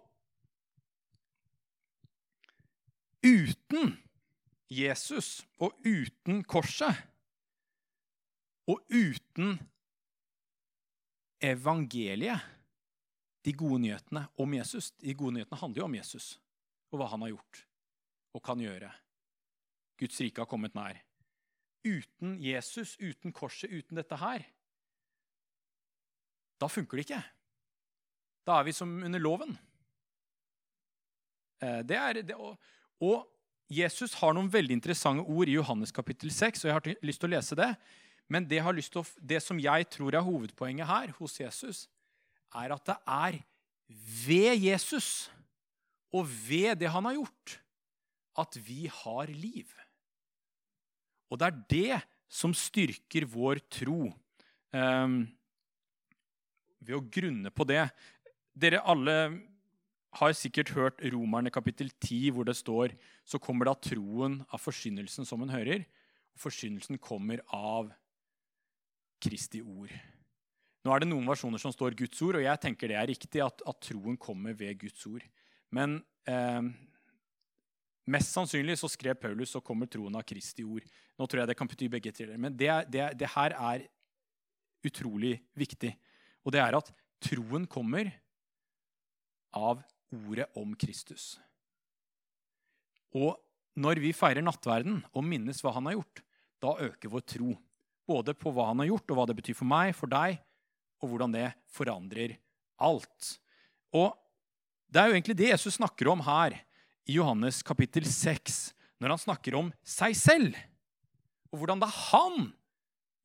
[3.25, 3.95] uten
[4.71, 6.95] Jesus og uten korset
[8.69, 9.57] og uten
[11.41, 12.39] evangeliet,
[13.41, 16.27] de gode nyhetene om Jesus De gode nyhetene handler jo om Jesus
[16.91, 17.63] og hva han har gjort
[18.38, 18.91] og kan gjøre.
[19.99, 20.99] Guds rike har kommet nær.
[21.84, 24.45] Uten Jesus, uten korset, uten dette her,
[26.62, 27.21] da funker det ikke.
[28.45, 29.55] Da er vi som under loven.
[31.62, 32.38] Eh, det er, det,
[33.72, 37.30] Jesus har noen veldig interessante ord i Johannes kapittel 6, og jeg har lyst til
[37.30, 37.70] å lese det.
[38.32, 41.86] Men det, å, det som jeg tror er hovedpoenget her hos Jesus,
[42.56, 43.40] er at det er
[44.26, 45.32] ved Jesus
[46.12, 47.58] og ved det han har gjort,
[48.40, 49.68] at vi har liv.
[51.32, 54.12] Og det er det som styrker vår tro.
[54.72, 55.24] Um,
[56.82, 57.84] ved å grunne på det.
[58.58, 59.16] Dere alle
[60.19, 62.95] har sikkert hørt Romerne kapittel 10, hvor det står
[63.26, 65.86] så kommer da troen av forsynnelsen som en hører.
[66.36, 67.91] og Forsynnelsen kommer av
[69.21, 69.93] Kristi ord.
[70.82, 73.43] Nå er det noen versjoner som står Guds ord, og jeg tenker det er riktig
[73.45, 75.24] at, at troen kommer ved Guds ord.
[75.71, 76.63] Men eh,
[78.12, 80.84] mest sannsynlig så skrev Paulus så kommer troen av Kristi ord.
[81.15, 82.41] Nå tror jeg det kan bety begge deler.
[82.41, 83.86] Men det, det, det, her er
[84.84, 85.93] utrolig viktig.
[86.41, 86.89] Og det er at
[87.21, 88.10] troen kommer
[89.54, 91.36] av ordet om Kristus.
[93.15, 93.36] Og
[93.80, 96.24] når vi feirer nattverden og minnes hva han har gjort,
[96.62, 97.56] da øker vår tro.
[98.08, 100.39] Både på hva han har gjort, og hva det betyr for meg, for deg,
[101.02, 102.36] og hvordan det forandrer
[102.82, 103.36] alt.
[103.95, 104.13] Og
[104.91, 106.58] det er jo egentlig det Jesus snakker om her
[107.08, 110.58] i Johannes kapittel 6, når han snakker om seg selv.
[111.52, 112.52] Og hvordan det er han,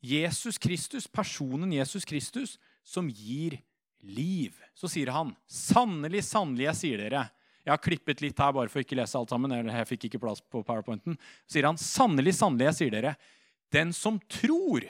[0.06, 3.58] Jesus Kristus, personen Jesus Kristus, som gir
[4.06, 4.54] liv.
[4.74, 7.30] Så sier han, 'Sannelig, sannelig, jeg sier dere'
[7.66, 9.50] Jeg har klippet litt her bare for ikke lese alt sammen.
[9.50, 11.18] eller jeg fikk ikke plass på powerpointen.
[11.46, 13.16] Så sier han, 'Sannelig, sannelig, jeg sier dere'
[13.72, 14.84] Den som tror,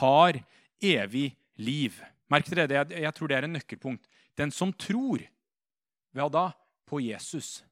[0.00, 0.44] har
[0.82, 1.96] evig liv.
[2.30, 4.06] Merk dere det, jeg tror det er en nøkkelpunkt.
[4.36, 5.24] Den som tror,
[6.14, 6.52] hva da?
[6.86, 7.62] På Jesus.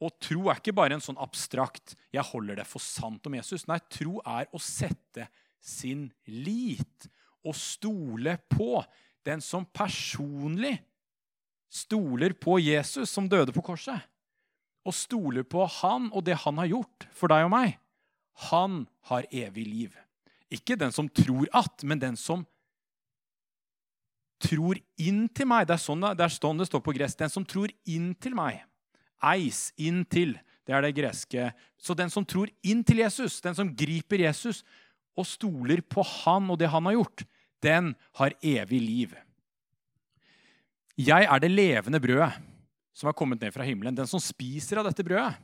[0.00, 3.68] Og tro er ikke bare en sånn abstrakt 'jeg holder det for sant om Jesus'.
[3.68, 5.28] Nei, tro er å sette
[5.60, 7.08] sin lit
[7.44, 8.84] og stole på
[9.26, 10.78] den som personlig
[11.70, 14.00] stoler på Jesus, som døde på korset.
[14.86, 17.76] Og stoler på han og det han har gjort for deg og meg
[18.48, 19.96] han har evig liv.
[20.50, 22.44] Ikke den som tror at, men den som
[24.40, 25.66] tror inn til meg.
[25.68, 27.18] Det er sånn det, er sånn det står på gress.
[27.18, 28.62] Den som tror inn til meg.
[29.20, 30.38] Eis, inn til.
[30.64, 31.50] Det er det greske.
[31.76, 34.62] Så den som tror inn til Jesus, den som griper Jesus
[35.18, 37.26] og stoler på han og det han har gjort,
[37.64, 39.14] den har evig liv.
[41.00, 42.32] Jeg er det levende brødet
[42.96, 43.96] som har kommet ned fra himmelen.
[43.96, 45.38] Den som spiser av dette brødet,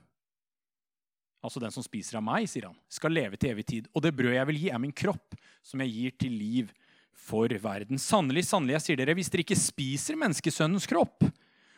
[1.44, 3.88] altså den som spiser av meg, sier han, skal leve til evig tid.
[3.94, 6.74] Og det brødet jeg vil gi, er min kropp, som jeg gir til liv
[7.16, 8.00] for verden.
[8.02, 11.24] Sannelig, sannelig, jeg sier dere, hvis dere ikke spiser menneskesønnens kropp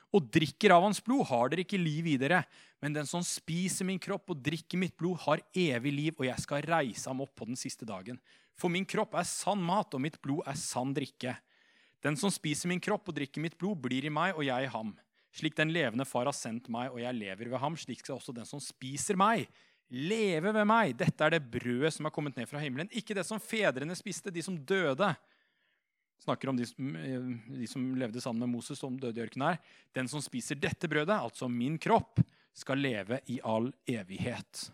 [0.08, 2.40] og drikker av hans blod, har dere ikke liv i dere.
[2.82, 6.44] Men den som spiser min kropp og drikker mitt blod, har evig liv, og jeg
[6.44, 8.18] skal reise ham opp på den siste dagen.
[8.58, 11.36] For min kropp er sann mat, og mitt blod er sann drikke.
[12.02, 14.72] Den som spiser min kropp og drikker mitt blod, blir i meg, og jeg i
[14.72, 14.92] ham.
[15.34, 18.34] Slik den levende far har sendt meg, og jeg lever ved ham, slik skal også
[18.34, 19.46] den som spiser meg,
[19.88, 20.94] leve ved meg.
[20.98, 22.90] Dette er det brødet som har kommet ned fra himmelen.
[22.96, 25.10] Ikke det som fedrene spiste, de som døde.
[26.24, 29.62] Snakker om de, de som levde sammen med Moses, som døde i ørkenen her.
[29.94, 32.18] Den som spiser dette brødet, altså min kropp,
[32.58, 34.64] skal leve i all evighet.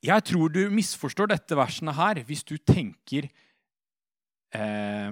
[0.00, 3.28] Jeg tror du misforstår dette versene her hvis du tenker
[4.56, 5.10] eh,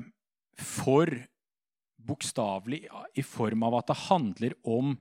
[0.57, 1.13] for
[2.09, 2.87] bokstavelig
[3.19, 4.95] i form av at det handler om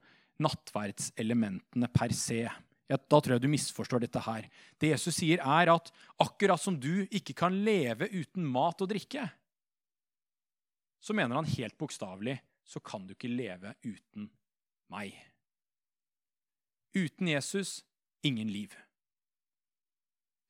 [0.44, 2.44] nattverdselementene per se.
[2.88, 4.50] Ja, da tror jeg du misforstår dette her.
[4.80, 5.92] Det Jesus sier, er at
[6.24, 9.24] akkurat som du ikke kan leve uten mat og drikke,
[11.00, 14.28] så mener han helt bokstavelig så kan du ikke leve uten
[14.92, 15.16] meg.
[16.98, 17.80] Uten Jesus
[18.28, 18.74] ingen liv.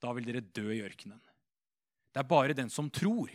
[0.04, 1.20] Da vil dere dø i ørkenen.
[2.14, 3.32] Det er bare den som tror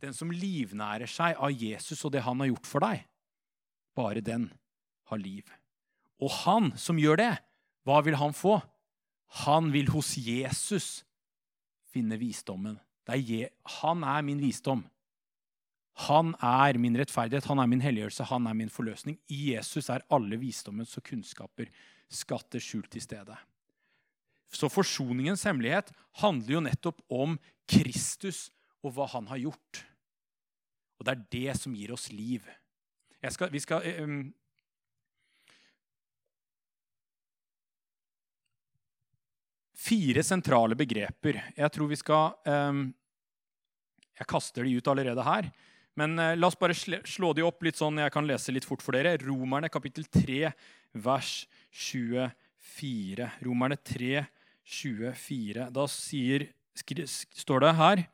[0.00, 3.02] den som livnærer seg av Jesus og det han har gjort for deg,
[3.96, 4.48] bare den
[5.10, 5.44] har liv.
[6.20, 7.32] Og han som gjør det,
[7.84, 8.58] hva vil han få?
[9.44, 11.02] Han vil hos Jesus
[11.90, 12.78] finne visdommen.
[13.10, 13.50] Er
[13.80, 14.84] han er min visdom.
[16.06, 19.18] Han er min rettferdighet, han er min helliggjørelse, han er min forløsning.
[19.28, 21.68] I Jesus er alle visdommens og kunnskaper
[22.08, 23.36] skatter skjult til stede.
[24.50, 27.38] Så forsoningens hemmelighet handler jo nettopp om
[27.70, 28.48] Kristus
[28.82, 29.84] og hva han har gjort.
[30.98, 32.44] Og det er det som gir oss liv.
[33.30, 34.20] Skal, vi skal um,
[39.80, 41.38] Fire sentrale begreper.
[41.56, 42.82] Jeg tror vi skal um,
[44.18, 45.48] Jeg kaster de ut allerede her.
[45.96, 48.84] Men uh, la oss bare slå de opp litt sånn jeg kan lese litt fort
[48.84, 49.16] for dere.
[49.22, 50.52] Romerne kapittel 3,
[51.06, 51.32] vers
[51.86, 53.30] 24.
[53.46, 54.39] Romerne 3, 24.
[55.74, 56.46] Da sier,
[56.78, 58.04] står det her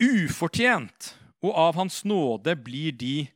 [0.00, 3.28] ufortjent, og av Hans nåde blir de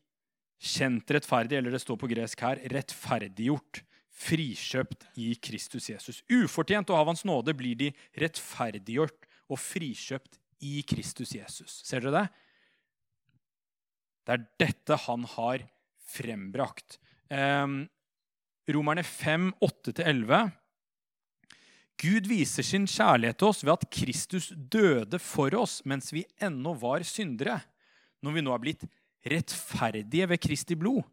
[0.64, 3.83] kjent rettferdige, eller det står på gresk her, rettferdiggjort,
[4.14, 6.23] frikjøpt i Kristus Jesus.
[6.31, 11.83] Ufortjent og av Hans nåde blir de rettferdiggjort og frikjøpt i Kristus Jesus.
[11.85, 12.27] Ser dere det?
[14.25, 15.66] Det er dette han har
[16.14, 16.99] frembrakt.
[17.29, 17.66] Eh,
[18.73, 20.47] Romerne 5, 8-11.
[22.00, 26.74] Gud viser sin kjærlighet til oss ved at Kristus døde for oss mens vi ennå
[26.80, 27.61] var syndere.
[28.24, 28.87] Når vi nå er blitt
[29.24, 31.04] rettferdige ved Kristi blod,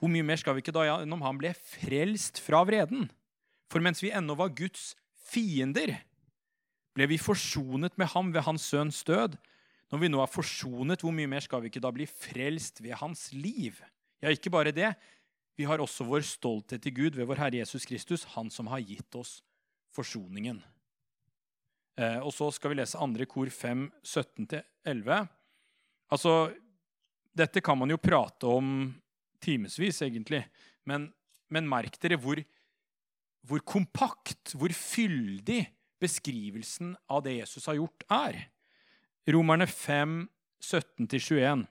[0.00, 3.10] hvor mye mer skal vi ikke da gjennom han ble frelst fra vreden?
[3.70, 4.94] For mens vi ennå var Guds
[5.30, 5.98] fiender,
[6.96, 9.36] ble vi forsonet med ham ved hans sønns død.
[9.90, 12.96] Når vi nå er forsonet, hvor mye mer skal vi ikke da bli frelst ved
[13.02, 13.76] hans liv?
[14.22, 14.94] Ja, ikke bare det.
[15.58, 18.80] Vi har også vår stolthet til Gud ved vår Herre Jesus Kristus, han som har
[18.80, 19.40] gitt oss
[19.94, 20.60] forsoningen.
[22.00, 25.28] Eh, og så skal vi lese andre kor 5, 17-11.
[26.10, 26.34] Altså,
[27.36, 28.90] dette kan man jo prate om
[29.42, 30.44] timevis, egentlig.
[30.88, 31.10] Men,
[31.52, 32.40] men, merk dere hvor,
[33.46, 35.64] hvor kompakt, hvor fyldig
[36.00, 38.40] beskrivelsen av det Jesus har gjort, er.
[39.30, 40.24] Romerne 5,
[40.64, 41.66] 17-21.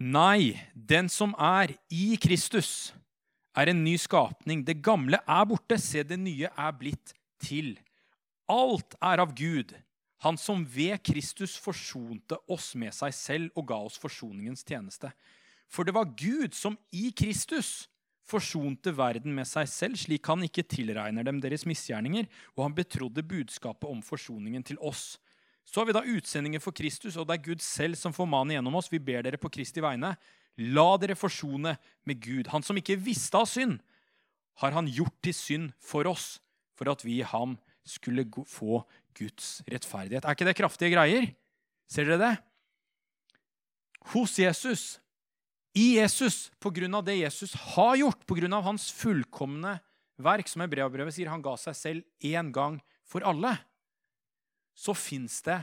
[0.00, 2.92] Nei, den som er i Kristus,
[3.56, 4.64] er en ny skapning.
[4.66, 5.78] Det gamle er borte.
[5.80, 7.76] Se, det nye er blitt til.
[8.50, 9.72] Alt er av Gud,
[10.24, 15.12] han som ved Kristus forsonte oss med seg selv og ga oss forsoningens tjeneste.
[15.70, 17.86] For det var Gud som i Kristus
[18.30, 23.26] forsonte verden med seg selv, slik han ikke tilregner dem deres misgjerninger, og han betrodde
[23.26, 25.16] budskapet om forsoningen til oss.
[25.66, 28.78] Så har vi da utsendinger for Kristus, og det er Gud selv som formaner gjennom
[28.78, 28.90] oss.
[28.90, 30.16] Vi ber dere på Kristi vegne.
[30.60, 31.76] La dere forsone
[32.08, 32.50] med Gud.
[32.52, 33.78] Han som ikke visste av synd,
[34.60, 36.38] har han gjort til synd for oss,
[36.76, 38.82] for at vi i ham skulle få
[39.16, 40.24] Guds rettferdighet.
[40.24, 41.30] Er ikke det kraftige greier?
[41.90, 42.34] Ser dere det?
[44.12, 44.98] Hos Jesus,
[45.76, 49.78] i Jesus, på grunn av det Jesus har gjort, på grunn av hans fullkomne
[50.20, 53.54] verk, som Hebreabrevet sier, han ga seg selv én gang for alle,
[54.76, 55.60] så fins det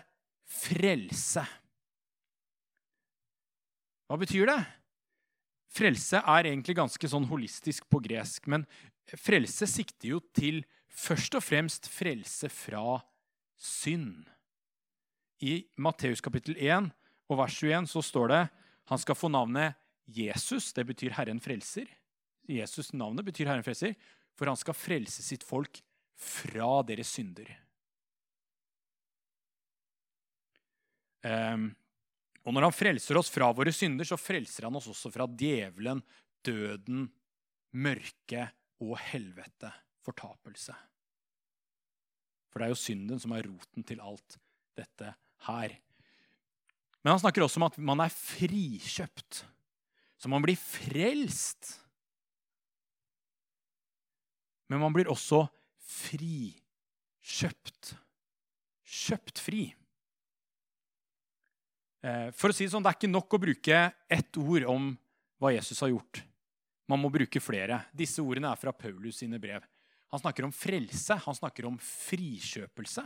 [0.47, 1.43] frelse.
[4.07, 4.59] Hva betyr det?
[5.73, 8.65] Frelse er egentlig ganske sånn holistisk på gresk, men
[9.17, 12.99] frelse sikter jo til først og fremst frelse fra
[13.59, 14.25] synd.
[15.43, 16.89] I Matteus kapittel 1
[17.29, 18.41] og vers 21 så står det
[18.87, 19.75] han skal få navnet
[20.07, 20.71] Jesus.
[20.73, 21.89] Det betyr Herren frelser.
[22.47, 23.97] Jesus navnet betyr Herren frelser,
[24.37, 25.81] for han skal frelse sitt folk
[26.17, 27.49] fra deres synder.
[31.27, 31.73] Um,
[32.47, 35.99] og når han frelser oss fra våre synder, så frelser han oss også fra djevelen,
[36.47, 37.09] døden,
[37.75, 39.71] mørket og helvete,
[40.05, 40.75] fortapelse.
[42.47, 44.39] For det er jo synden som er roten til alt
[44.79, 45.11] dette
[45.49, 45.75] her.
[47.03, 49.43] Men han snakker også om at man er frikjøpt.
[50.17, 51.75] Så man blir frelst.
[54.71, 55.43] Men man blir også
[55.99, 57.93] frikjøpt.
[58.87, 59.76] Kjøpt fri.
[62.07, 64.91] Eh, for å si Det sånn, det er ikke nok å bruke ett ord om
[65.41, 66.21] hva Jesus har gjort.
[66.87, 67.81] Man må bruke flere.
[67.91, 69.65] Disse ordene er fra Paulus sine brev.
[70.13, 73.03] Han snakker om frelse, han snakker om frikjøpelse.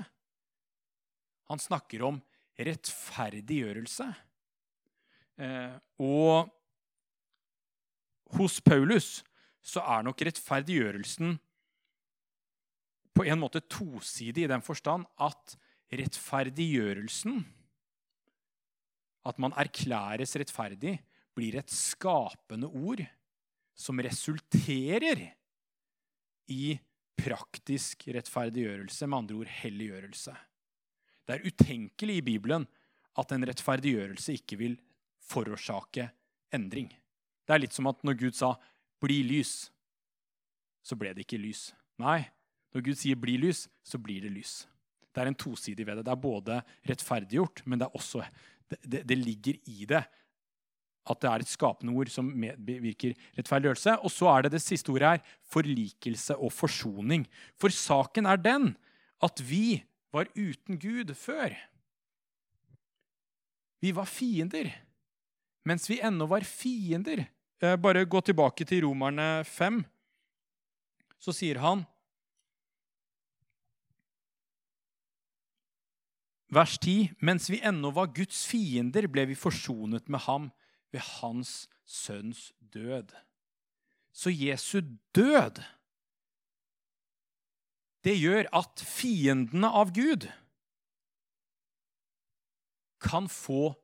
[1.50, 2.20] Han snakker om
[2.62, 4.08] rettferdiggjørelse.
[5.42, 6.52] Eh, og
[8.38, 9.24] hos Paulus
[9.66, 11.40] så er nok rettferdiggjørelsen
[13.18, 15.58] på en måte tosidig i den forstand at
[15.92, 17.42] rettferdiggjørelsen
[19.28, 20.98] at man erklæres rettferdig,
[21.36, 23.04] blir et skapende ord
[23.78, 25.22] som resulterer
[26.52, 26.76] i
[27.22, 30.34] praktisk rettferdiggjørelse, med andre ord helliggjørelse.
[31.28, 32.66] Det er utenkelig i Bibelen
[33.20, 34.76] at en rettferdiggjørelse ikke vil
[35.32, 36.10] forårsake
[36.56, 36.90] endring.
[37.46, 38.56] Det er litt som at når Gud sa
[39.02, 39.70] 'bli lys',
[40.84, 41.74] så ble det ikke lys.
[42.00, 42.30] Nei,
[42.74, 44.68] når Gud sier 'bli lys', så blir det lys.
[45.14, 46.06] Det er en tosidig ved det.
[46.06, 48.24] Det er både rettferdiggjort, men det er også
[48.82, 50.04] det, det, ligger i det
[51.10, 53.98] at det er et skapende ord som virker rettferdiggjørelse.
[54.06, 57.26] Og så er det det siste ordet her forlikelse og forsoning.
[57.60, 58.72] For saken er den
[59.22, 59.82] at vi
[60.14, 61.56] var uten Gud før.
[63.82, 64.70] Vi var fiender
[65.68, 67.26] mens vi ennå var fiender.
[67.62, 69.82] Eh, bare gå tilbake til Romerne 5.
[71.22, 71.84] Så sier han
[76.52, 80.50] Vers 10.: Mens vi ennå var Guds fiender, ble vi forsonet med ham
[80.92, 83.14] ved hans sønns død.
[84.12, 84.82] Så Jesu
[85.16, 85.64] død
[88.02, 90.26] det gjør at fiendene av Gud
[93.02, 93.76] kan få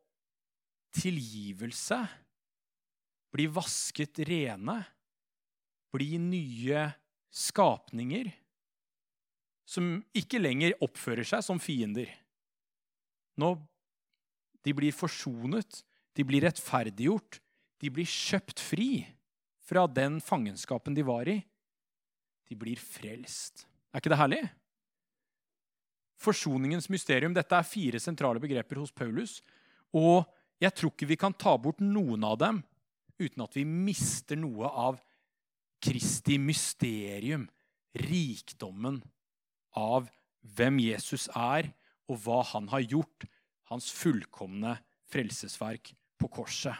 [0.97, 1.99] tilgivelse,
[3.29, 4.79] bli vasket rene
[5.97, 6.85] bli nye
[7.33, 8.29] skapninger
[9.67, 12.09] som ikke lenger oppfører seg som fiender.
[13.37, 13.55] Nå
[14.65, 15.83] de blir forsonet,
[16.17, 17.37] de blir rettferdiggjort,
[17.79, 19.05] de blir kjøpt fri
[19.63, 21.37] fra den fangenskapen de var i.
[22.47, 23.65] De blir frelst.
[23.93, 24.41] Er ikke det herlig?
[26.19, 27.35] Forsoningens mysterium.
[27.35, 29.37] Dette er fire sentrale begreper hos Paulus.
[29.95, 30.25] Og
[30.59, 32.63] jeg tror ikke vi kan ta bort noen av dem
[33.21, 34.99] uten at vi mister noe av
[35.83, 37.45] Kristi mysterium,
[37.93, 38.97] rikdommen
[39.77, 40.07] av
[40.57, 41.69] hvem Jesus er,
[42.07, 43.27] og hva han har gjort,
[43.71, 44.77] hans fullkomne
[45.11, 46.75] frelsesverk på korset.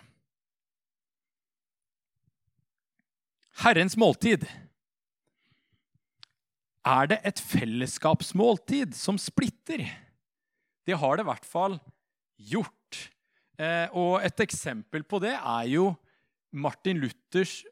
[3.63, 4.45] Herrens måltid.
[6.87, 9.83] Er det et fellesskapsmåltid som splitter?
[10.87, 11.79] Det har det i hvert fall
[12.37, 12.99] gjort.
[13.57, 15.89] Eh, og et eksempel på det er jo
[16.53, 17.63] Martin Luthers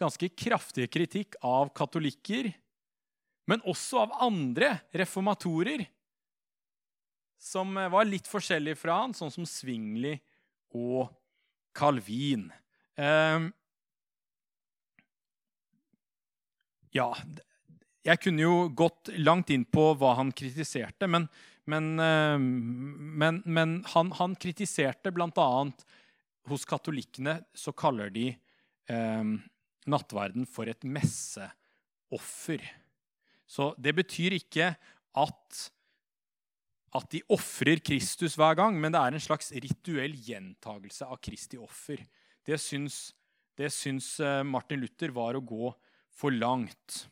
[0.00, 2.52] ganske kraftige kritikk av katolikker,
[3.50, 5.84] men også av andre reformatorer
[7.44, 10.14] som var litt forskjellige fra han, sånn som Svingli
[10.74, 11.10] og
[11.76, 12.48] Calvin.
[12.96, 13.48] Eh,
[16.94, 17.08] ja
[18.04, 21.26] Jeg kunne jo gått langt inn på hva han kritiserte, men,
[21.70, 25.48] men, eh, men, men han, han, kritiserte bl.a.
[26.50, 29.24] hos katolikkene så kaller de eh,
[29.90, 32.64] nattverden for et messeoffer.
[33.48, 34.74] Så det betyr ikke
[35.20, 35.64] at,
[36.94, 41.58] at de ofrer Kristus hver gang, men det er en slags rituell gjentagelse av Kristi
[41.58, 42.04] offer.
[42.46, 43.08] Det syns,
[43.58, 45.72] det syns eh, Martin Luther var å gå
[46.14, 47.04] for langt.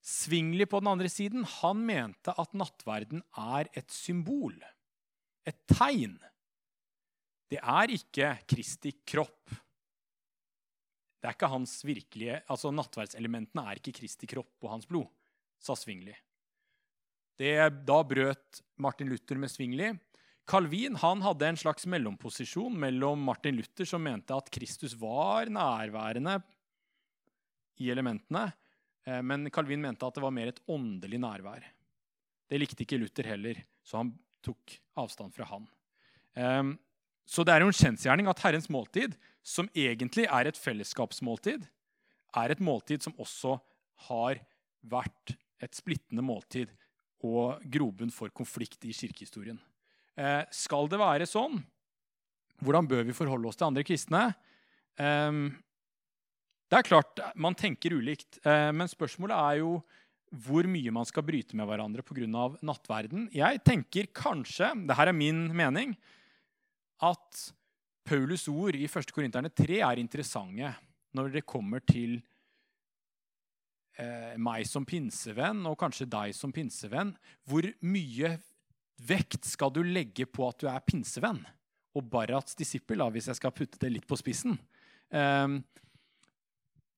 [0.00, 4.54] Svingli på den andre siden han mente at nattverden er et symbol,
[5.44, 6.16] et tegn.
[7.48, 9.52] Det er ikke Kristi kropp.
[11.18, 15.08] Det er ikke hans virkelige, altså Nattverdselementene er ikke Kristi kropp og hans blod,
[15.58, 16.14] sa Svingli.
[17.38, 17.54] Det,
[17.86, 19.92] da brøt Martin Luther med Svingli.
[20.48, 26.38] Calvin han hadde en slags mellomposisjon mellom Martin Luther, som mente at Kristus var nærværende
[27.78, 28.48] i elementene,
[29.06, 31.66] eh, men Calvin mente at det var mer et åndelig nærvær.
[32.48, 34.12] Det likte ikke Luther heller, så han
[34.42, 35.68] tok avstand fra han.
[36.34, 36.74] Ehm,
[37.28, 39.14] så det er jo en kjensgjerning at Herrens måltid,
[39.44, 41.68] som egentlig er et fellesskapsmåltid,
[42.40, 43.58] er et måltid som også
[44.08, 44.40] har
[44.80, 46.72] vært et splittende måltid
[47.26, 49.58] og grobunn for konflikt i kirkehistorien.
[50.18, 51.58] Eh, skal det være sånn?
[52.62, 54.22] Hvordan bør vi forholde oss til andre kristne?
[54.98, 55.32] Eh,
[56.68, 59.78] det er klart, man tenker ulikt, eh, men spørsmålet er jo
[60.28, 62.26] hvor mye man skal bryte med hverandre pga.
[62.60, 63.30] nattverden.
[63.32, 65.96] Jeg tenker kanskje, det her er min mening,
[67.00, 67.52] at
[68.04, 69.12] Paulus ord i 1.
[69.12, 70.74] Korinterne 3 er interessante
[71.14, 72.20] når det kommer til
[73.98, 77.14] eh, meg som pinsevenn, og kanskje deg som pinsevenn.
[77.48, 78.36] Hvor mye
[79.08, 81.42] vekt skal du legge på at du er pinsevenn?
[81.96, 84.58] Og Barats disippel, hvis jeg skal putte det litt på spissen.
[85.10, 85.58] Eh,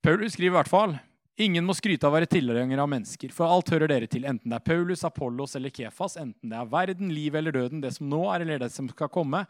[0.01, 0.99] Paulus skriver i hvert fall
[1.41, 4.53] Ingen må skryte av å være tilhenger av mennesker, for alt hører dere til, enten
[4.53, 8.11] det er Paulus, Apollos eller Kefas, enten det er verden, livet eller døden, det som
[8.11, 9.47] nå er eller det som skal komme.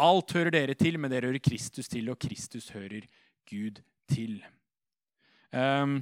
[0.00, 3.04] Alt hører dere til, men dere hører Kristus til, og Kristus hører
[3.50, 4.38] Gud til.
[5.52, 6.00] Um,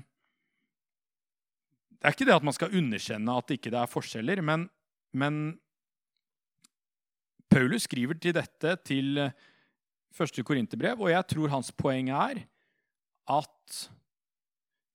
[1.96, 4.66] det er ikke det at man skal underkjenne at det ikke er forskjeller, men,
[5.16, 5.38] men
[7.50, 9.22] Paulus skriver til dette til
[10.16, 12.42] første korinterbrev, og jeg tror hans poeng er
[13.32, 13.80] at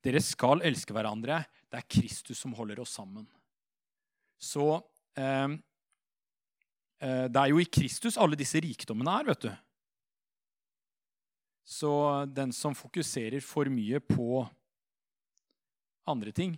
[0.05, 1.43] dere skal elske hverandre.
[1.69, 3.25] Det er Kristus som holder oss sammen.
[4.41, 4.65] Så
[5.17, 5.57] eh,
[7.01, 9.51] eh, Det er jo i Kristus alle disse rikdommene er, vet du.
[11.71, 11.91] Så
[12.27, 14.41] den som fokuserer for mye på
[16.09, 16.57] andre ting,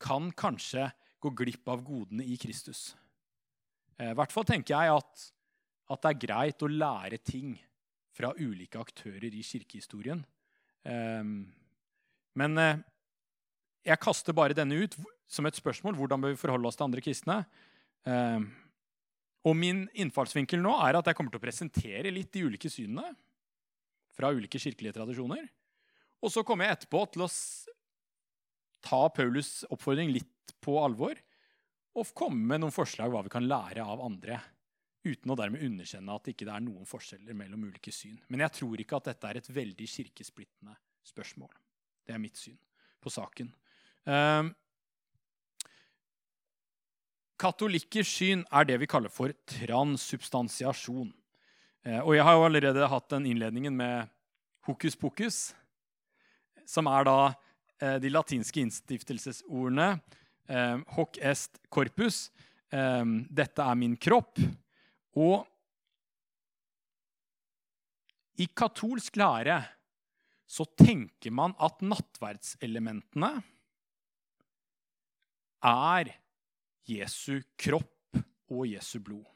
[0.00, 0.88] kan kanskje
[1.20, 2.94] gå glipp av godene i Kristus.
[3.98, 5.26] Eh, I hvert fall tenker jeg at,
[5.92, 7.54] at det er greit å lære ting
[8.16, 10.22] fra ulike aktører i kirkehistorien.
[10.88, 11.44] Ehm,
[12.40, 12.80] men eh,
[13.86, 14.96] jeg kaster bare denne ut
[15.30, 15.96] som et spørsmål.
[15.98, 17.38] Hvordan bør vi forholde oss til andre kristne?
[18.08, 18.48] Ehm,
[19.46, 23.06] og min innfallsvinkel nå er at jeg kommer til å presentere litt de ulike synene
[24.16, 25.46] fra ulike kirkelige tradisjoner.
[26.20, 27.30] Og så kommer jeg etterpå til å
[28.84, 31.18] ta Paulus' oppfordring litt på alvor
[31.98, 34.38] og komme med noen forslag hva vi kan lære av andre
[35.04, 38.18] uten å dermed underkjenne at det ikke er noen forskjeller mellom ulike syn.
[38.28, 40.76] Men jeg tror ikke at dette er et veldig kirkesplittende
[41.08, 41.52] spørsmål.
[42.04, 42.58] Det er mitt syn
[43.00, 43.48] på saken.
[44.04, 44.52] Um,
[47.40, 51.12] katolikkers syn er det vi kaller for transsubstansiasjon.
[51.88, 54.10] Eh, og jeg har jo allerede hatt den innledningen med
[54.68, 55.38] hokus pokus,
[56.68, 57.18] som er da
[57.80, 59.94] de latinske innstiftelsesordene
[60.50, 62.30] eh, hoc est corpus,
[62.72, 64.40] eh, dette er min kropp,
[65.20, 65.46] og
[68.40, 69.58] i katolsk lære
[70.50, 73.34] så tenker man at nattverdselementene
[75.70, 76.14] er
[76.88, 78.18] Jesu kropp
[78.50, 79.26] og Jesu blod.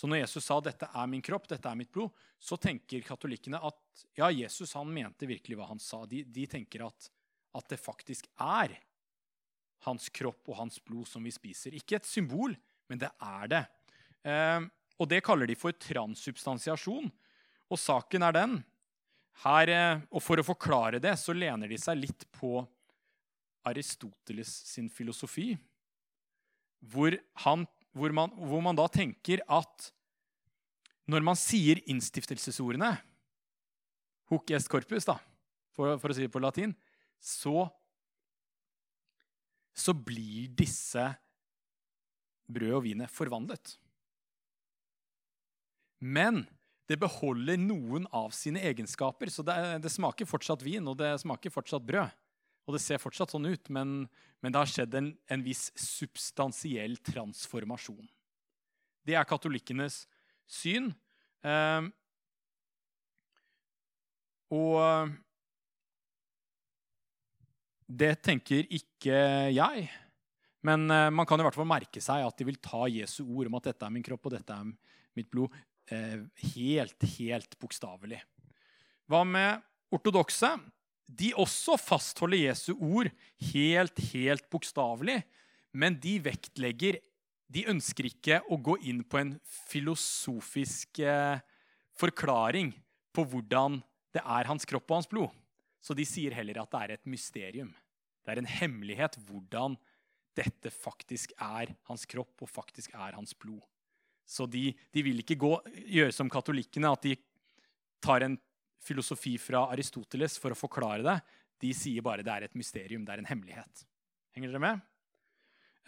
[0.00, 3.58] Så når Jesus sa 'dette er min kropp, dette er mitt blod', så tenker katolikkene
[3.60, 6.06] at ja, Jesus han mente virkelig hva han sa.
[6.08, 7.10] De, de tenker at,
[7.52, 8.78] at, det faktisk er
[9.84, 11.76] hans kropp og hans blod som vi spiser.
[11.76, 12.56] Ikke et symbol,
[12.88, 13.60] men det er det.
[14.24, 14.64] Eh,
[14.96, 17.12] og det kaller de for transsubstansiasjon.
[17.68, 18.56] Og saken er den
[19.44, 22.64] her, eh, Og for å forklare det så lener de seg litt på
[23.68, 25.58] Aristoteles sin filosofi,
[26.80, 27.12] hvor,
[27.44, 27.68] han,
[28.00, 29.90] hvor, man, hvor man da tenker at
[31.10, 32.94] når man sier innstiftelsesordene,
[34.30, 35.18] hoc est corpus, da,
[35.74, 36.72] for, for, å si det på latin,
[37.20, 37.66] så,
[39.74, 41.04] så blir disse
[42.50, 43.74] brød og vinet forvandlet.
[46.00, 46.44] Men
[46.90, 49.30] det beholder noen av sine egenskaper.
[49.30, 52.10] Så det, det, smaker fortsatt vin, og det smaker fortsatt brød.
[52.70, 54.04] Og det ser fortsatt sånn ut, men,
[54.40, 58.06] men det har skjedd en, en, viss substansiell transformasjon.
[59.02, 60.04] Det er katolikkenes
[60.46, 60.92] syn.
[61.42, 61.88] Eh,
[64.54, 65.16] og
[67.90, 69.18] det tenker ikke
[69.50, 69.88] jeg.
[70.62, 73.50] Men eh, man kan i hvert fall merke seg at de vil ta Jesu ord
[73.50, 74.70] om at dette er min kropp og dette er
[75.18, 75.50] mitt blod,
[75.90, 76.20] Eh,
[76.54, 78.20] helt, helt bokstavelig.
[79.10, 80.52] Hva med ortodokse?
[81.10, 83.10] De også fastholder Jesu ord
[83.50, 85.20] helt, helt bokstavelig,
[85.72, 87.00] men de vektlegger
[87.50, 89.32] De ønsker ikke å gå inn på en
[89.66, 91.40] filosofisk eh,
[91.98, 92.70] forklaring
[93.10, 93.80] på hvordan
[94.14, 95.32] det er hans kropp og hans blod.
[95.82, 97.72] Så de sier heller at det er et mysterium.
[98.22, 99.74] Det er en hemmelighet hvordan
[100.38, 103.64] dette faktisk er hans kropp og faktisk er hans blod.
[104.22, 105.50] Så de, de vil ikke gå,
[105.90, 107.16] gjøre som katolikkene, at de
[107.98, 108.38] tar en
[108.84, 111.16] filosofi fra Aristoteles for å forklare det.
[111.60, 113.84] De sier bare det er et mysterium, det er en hemmelighet.
[114.36, 114.84] Henger dere med?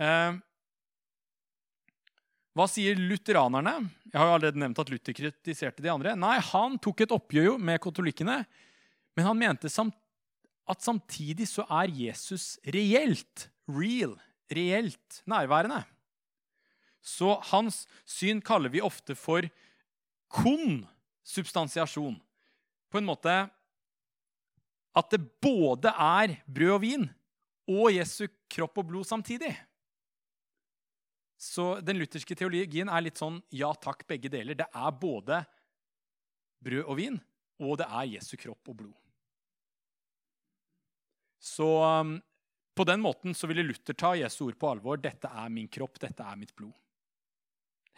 [0.02, 0.40] Eh,
[2.52, 3.78] hva sier lutheranerne?
[4.10, 6.12] Jeg har jo allerede nevnt at Luther kritiserte de andre.
[6.18, 8.42] Nei, Han tok et oppgjør med katolikkene,
[9.16, 9.96] men han mente samt,
[10.68, 14.14] at samtidig så er Jesus reelt, real,
[14.52, 15.80] reelt nærværende.
[17.02, 19.48] Så hans syn kaller vi ofte for
[20.30, 22.14] konsubstansiasjon.
[22.92, 23.34] På en måte
[24.92, 27.06] at det både er brød og vin
[27.72, 29.52] og Jesu kropp og blod samtidig.
[31.40, 34.58] Så den lutherske teologien er litt sånn ja takk, begge deler.
[34.58, 35.40] Det er både
[36.62, 37.16] brød og vin,
[37.62, 38.98] og det er Jesu kropp og blod.
[41.42, 42.14] Så um,
[42.78, 45.00] på den måten så ville Luther ta Jesu ord på alvor.
[45.02, 46.74] Dette er min kropp, dette er mitt blod.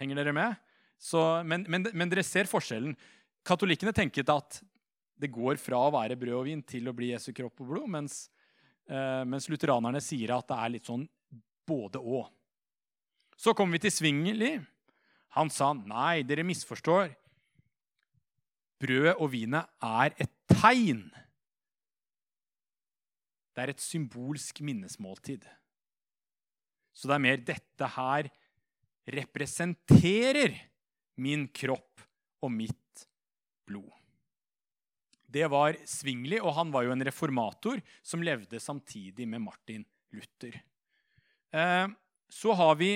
[0.01, 0.57] Henger dere med?
[0.99, 2.97] Så, men, men, men, dere ser forskjellen.
[3.45, 4.63] Katolikkene tenket at
[5.21, 7.91] det går fra å være brød og vin til å bli Jesu kropp og blod,
[7.91, 8.29] mens,
[8.89, 11.07] eh, mens lutheranerne sier at det er litt sånn
[11.67, 12.29] både og.
[13.37, 14.53] Så kommer vi til Svingli.
[15.35, 17.11] Han sa nei, dere misforstår.
[18.83, 21.07] Brødet og vinet er et tegn.
[23.55, 25.47] Det er et symbolsk minnesmåltid.
[26.95, 28.31] Så det er mer dette her
[29.15, 30.55] representerer
[31.23, 32.03] min kropp
[32.43, 33.07] og mitt
[33.67, 34.04] blod.
[35.35, 39.83] Det var Svingli, og han var jo en reformator som levde samtidig med Martin
[40.15, 40.61] Luther.
[41.55, 41.89] Eh,
[42.31, 42.93] så har vi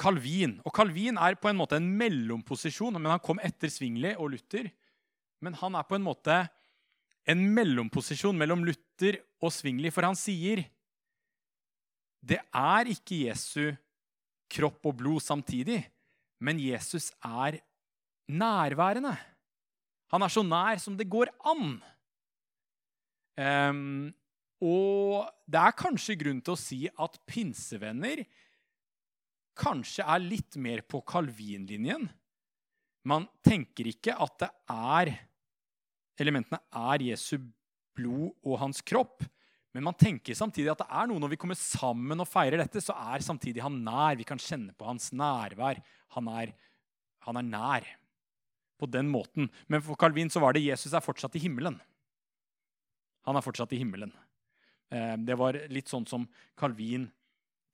[0.00, 0.58] Calvin.
[0.64, 4.68] Og Calvin er på en måte en mellomposisjon, men han kom etter Svingli og Luther.
[5.44, 6.40] Men han er på en måte
[7.26, 10.64] en mellomposisjon mellom Luther og Svingli, for han sier
[12.26, 13.74] det er ikke Jesu
[14.50, 15.78] kropp og blod samtidig,
[16.42, 17.60] men Jesus er
[18.26, 19.14] nærværende.
[20.14, 21.76] Han er så nær som det går an.
[23.36, 24.14] Um,
[24.64, 28.22] og det er kanskje grunn til å si at pinsevenner
[29.56, 32.06] kanskje er litt mer på Calvin-linjen.
[33.06, 35.12] Man tenker ikke at det er
[36.20, 37.36] elementene er Jesu
[37.96, 39.24] blod og hans kropp,
[39.76, 42.80] men man tenker samtidig at det er noe når vi kommer sammen og feirer dette,
[42.80, 44.16] så er samtidig han nær.
[44.16, 45.82] Vi kan kjenne på hans nærvær.
[46.16, 46.54] Han er,
[47.28, 47.88] han er nær
[48.78, 49.50] på den måten.
[49.66, 51.78] Men for Calvin så var det Jesus er fortsatt i himmelen.
[53.26, 54.12] Han er fortsatt i himmelen.
[54.90, 56.26] Eh, det var litt sånn som
[56.58, 57.08] Calvin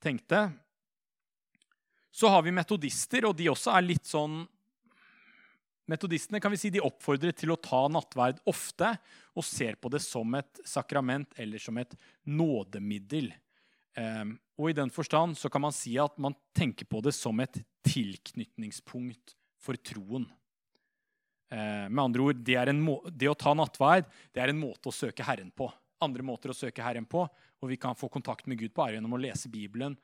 [0.03, 0.47] tenkte.
[2.13, 4.45] Så har vi metodister, og de også er litt sånn
[5.91, 8.93] Metodistene kan vi si, de oppfordrer til å ta nattverd ofte
[9.35, 13.33] og ser på det som et sakrament eller som et nådemiddel.
[13.99, 17.43] Um, og i den forstand så kan man si at man tenker på det som
[17.43, 20.29] et tilknytningspunkt for troen.
[21.53, 22.57] Uh, med andre ord, det,
[23.13, 25.69] det, å ta nattverd det er en måte å søke Herren på.
[26.03, 28.97] Andre måter å søke Herren på, og vi kan få kontakt med Gud på, er
[28.97, 29.95] gjennom å lese Bibelen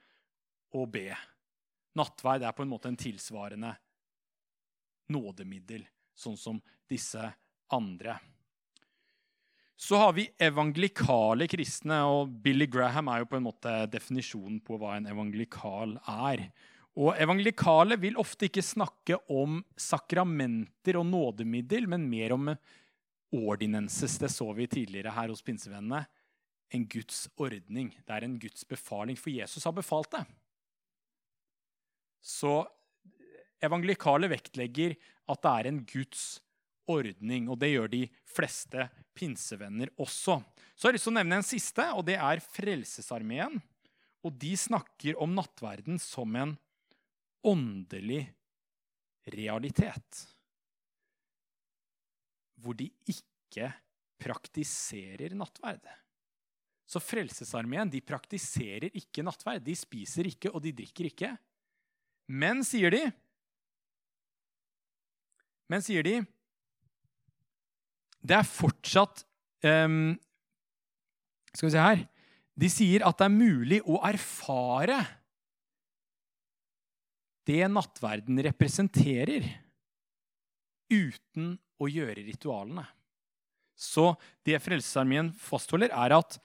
[0.77, 1.09] og be.
[1.99, 3.73] Nattverd er på en måte en tilsvarende
[5.09, 7.25] nådemiddel, sånn som disse
[7.75, 8.19] andre.
[9.79, 14.75] Så har vi evangelikale kristne, og Billy Graham er jo på en måte definisjonen på
[14.79, 16.49] hva en evangelikal er.
[16.99, 22.51] Og Evangelikale vil ofte ikke snakke om sakramenter og nådemiddel, men mer om
[23.39, 24.17] ordinenses.
[24.19, 26.03] Det så vi tidligere her hos pinsevennene.
[26.75, 27.93] En Guds ordning.
[28.03, 30.25] Det er en Guds befaling, for Jesus har befalt det.
[32.19, 32.67] Så
[33.63, 34.99] evangelikale vektlegger
[35.31, 36.27] at det er en Guds
[36.89, 40.41] ordning, og det gjør de fleste pinsevenner også.
[40.75, 43.61] Så jeg har lyst til å nevne en siste, og det er Frelsesarmeen.
[44.27, 46.59] Og de snakker om nattverden som en
[47.47, 48.25] åndelig
[49.35, 50.25] realitet.
[52.59, 53.71] Hvor de ikke
[54.19, 55.85] praktiserer nattverd.
[56.89, 59.63] Så Frelsesarmeen de praktiserer ikke nattverd.
[59.67, 61.35] De spiser ikke, og de drikker ikke.
[62.29, 63.03] Men, sier de,
[65.69, 66.19] men sier de
[68.21, 69.23] Det er fortsatt
[69.65, 70.13] um,
[71.55, 72.03] Skal vi se her
[72.53, 74.99] De sier at det er mulig å erfare
[77.49, 79.47] det nattverden representerer,
[80.93, 82.85] uten å gjøre ritualene.
[83.79, 84.11] Så
[84.45, 86.39] det Frelsesarmeen fastholder, er at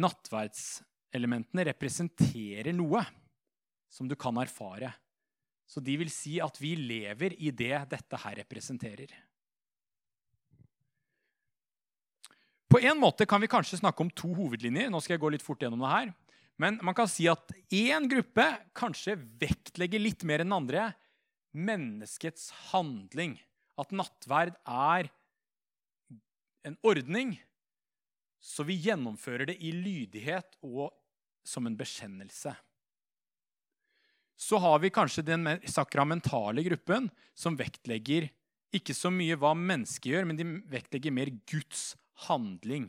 [0.00, 3.02] nattverdselementene representerer noe
[3.90, 4.92] som du kan erfare.
[5.66, 9.12] Så de vil si at vi lever i det dette her representerer.
[12.70, 14.90] På en måte kan vi kanskje snakke om to hovedlinjer.
[14.90, 16.12] Nå skal jeg gå litt fort gjennom det her.
[16.60, 18.44] Men man kan si at én gruppe
[18.76, 20.90] kanskje vektlegger litt mer enn andre
[21.56, 23.38] menneskets handling.
[23.80, 25.08] At nattverd er
[26.68, 27.38] en ordning,
[28.40, 30.90] så vi gjennomfører det i lydighet og
[31.48, 32.52] som en bekjennelse
[34.40, 38.30] så har vi kanskje den sakramentale gruppen som vektlegger
[38.72, 41.90] ikke så mye hva mennesket gjør, men de vektlegger mer Guds
[42.24, 42.86] handling.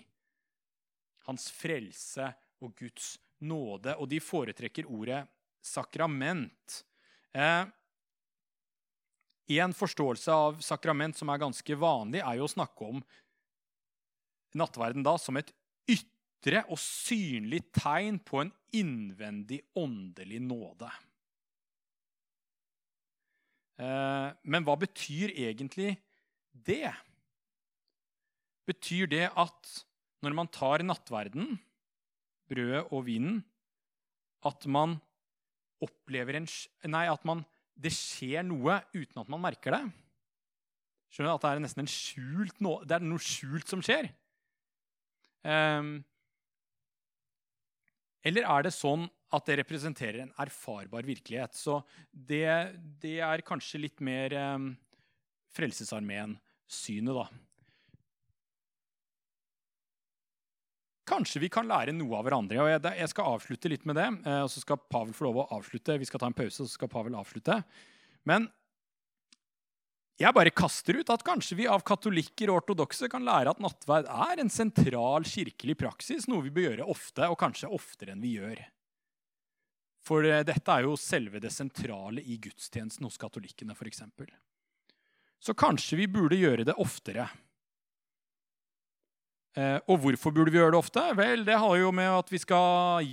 [1.27, 2.29] Hans frelse
[2.63, 3.95] og Guds nåde.
[3.99, 5.23] Og de foretrekker ordet
[5.61, 6.81] sakrament.
[7.33, 7.65] Eh,
[9.59, 13.01] en forståelse av sakrament som er ganske vanlig, er jo å snakke om
[14.57, 15.51] nattverden da som et
[15.89, 20.91] ytre og synlig tegn på en innvendig åndelig nåde.
[23.81, 25.95] Eh, men hva betyr egentlig
[26.51, 26.91] det?
[28.69, 29.75] Betyr det at
[30.21, 31.55] når man tar nattverden,
[32.51, 33.39] brødet og vinen,
[34.47, 34.97] at man
[35.81, 36.47] opplever en
[36.91, 37.43] Nei, at man,
[37.73, 39.83] det skjer noe uten at man merker det?
[41.11, 44.11] Skjønner du at det er nesten en skjult noe, det er noe skjult som skjer?
[45.43, 45.97] Um,
[48.21, 51.55] eller er det sånn at det representerer en erfarbar virkelighet.
[51.57, 51.79] Så
[52.11, 52.45] det,
[53.01, 54.71] det er kanskje litt mer um,
[55.55, 57.25] Frelsesarmeen-synet, da.
[61.11, 62.61] Kanskje vi kan lære noe av hverandre.
[62.63, 64.07] og Jeg, jeg skal avslutte litt med det.
[64.23, 65.99] Eh, og Så skal Pavel få lov å avslutte.
[65.99, 67.61] Vi skal ta en pause, og så skal Pavel avslutte.
[68.29, 68.47] Men
[70.21, 74.09] jeg bare kaster ut at kanskje vi av katolikker og ortodokse kan lære at nattverd
[74.11, 78.35] er en sentral kirkelig praksis, noe vi bør gjøre ofte, og kanskje oftere enn vi
[78.37, 78.61] gjør.
[80.05, 84.03] For eh, dette er jo selve det sentrale i gudstjenesten hos katolikkene, f.eks.
[85.41, 87.25] Så kanskje vi burde gjøre det oftere.
[89.57, 91.03] Eh, og hvorfor burde vi gjøre det ofte?
[91.17, 93.07] Vel, det har jo med at vi skal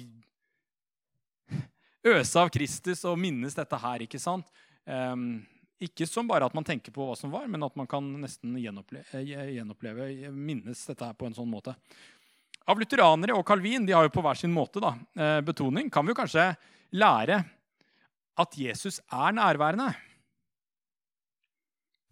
[2.09, 4.47] øse av Kristus og minnes dette her, ikke sant?
[4.87, 5.43] Um,
[5.83, 8.55] ikke som bare at man tenker på hva som var, men at man kan nesten
[8.59, 11.75] gjenoppleve, eh, gjenoppleve minnes dette her på en sånn måte.
[12.69, 14.91] Av lutheranere og Calvin de har jo på hver sin måte da,
[15.41, 15.87] betoning.
[15.89, 16.51] Kan vi jo kanskje
[16.93, 17.39] lære
[18.39, 19.89] at Jesus er nærværende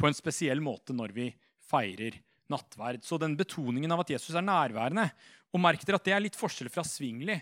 [0.01, 1.27] på en spesiell måte når vi
[1.69, 2.17] feirer
[2.53, 3.05] nattverd.
[3.05, 5.09] Så den betoningen av at Jesus er nærværende
[5.55, 7.37] Og merk dere at det er litt forskjell fra Svingli,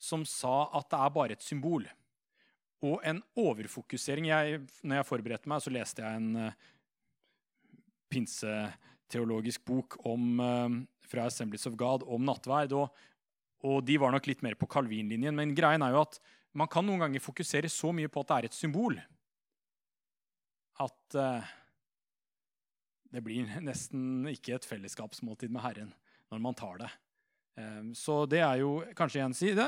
[0.00, 1.84] som sa at det er bare et symbol.
[2.80, 6.54] Og en overfokusering jeg, Når jeg forberedte meg, så leste jeg en uh,
[8.08, 12.72] pinseteologisk bok om, uh, fra Assemblies of God om nattverd.
[12.72, 12.88] Og,
[13.66, 15.36] og de var nok litt mer på Calvin-linjen.
[15.36, 16.20] Men greien er jo at
[16.56, 18.96] man kan noen ganger fokusere så mye på at det er et symbol,
[20.80, 21.52] at uh,
[23.10, 25.94] det blir nesten ikke et fellesskapsmåltid med Herren
[26.30, 26.90] når man tar det.
[27.58, 29.66] Eh, så det er jo kanskje en side.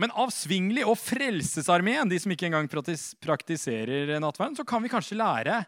[0.00, 5.58] Men avsvingelig og Frelsesarmeen, de som ikke engang praktiserer nattverden, så kan vi kanskje lære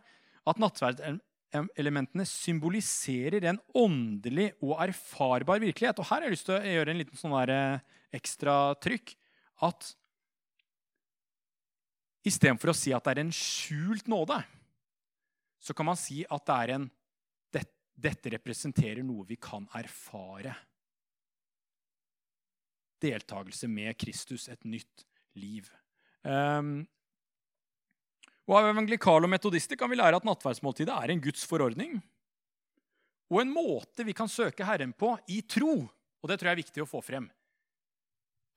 [0.45, 6.01] at nattverdelementene symboliserer en åndelig og erfarbar virkelighet.
[6.01, 7.85] Og her har jeg lyst til å gjøre en liten sånn eh,
[8.17, 9.15] ekstra trykk.
[9.65, 9.93] At
[12.25, 14.41] istedenfor å si at det er en skjult nåde,
[15.65, 16.87] så kan man si at det er en,
[17.55, 17.65] det,
[17.97, 20.53] dette representerer noe vi kan erfare
[23.05, 25.05] deltakelse med Kristus, et nytt
[25.37, 25.69] liv.
[26.23, 26.85] Um,
[28.45, 31.97] og Av evangelikale og metodister kan vi lære at nattverdsmåltidet er en Guds forordning.
[33.33, 35.79] Og en måte vi kan søke Herren på i tro.
[35.85, 37.29] Og det tror jeg er viktig å få frem.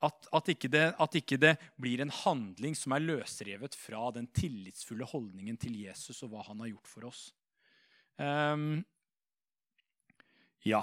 [0.04, 4.28] At, at, ikke det, at, ikke det, blir en handling som er løsrevet fra den
[4.30, 7.22] tillitsfulle holdningen til Jesus og hva han har gjort for oss.
[8.18, 8.84] Um,
[10.66, 10.82] ja.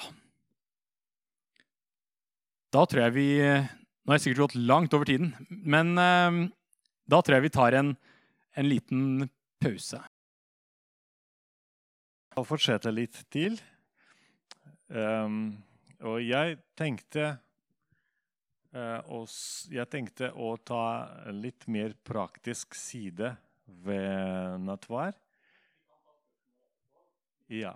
[2.75, 6.43] Da tror jeg vi Nå har jeg sikkert gått langt over tiden, men um,
[7.09, 7.95] da tror jeg vi tar en,
[8.53, 9.25] en liten
[9.63, 9.97] pause.
[12.35, 13.55] Da fortsetter jeg litt til.
[14.93, 15.55] Um,
[16.05, 17.31] og jeg tenkte
[18.75, 19.29] og,
[19.71, 20.81] Jeg tenkte å ta
[21.31, 25.15] litt mer praktisk side ved nattvær.
[27.47, 27.75] Ja.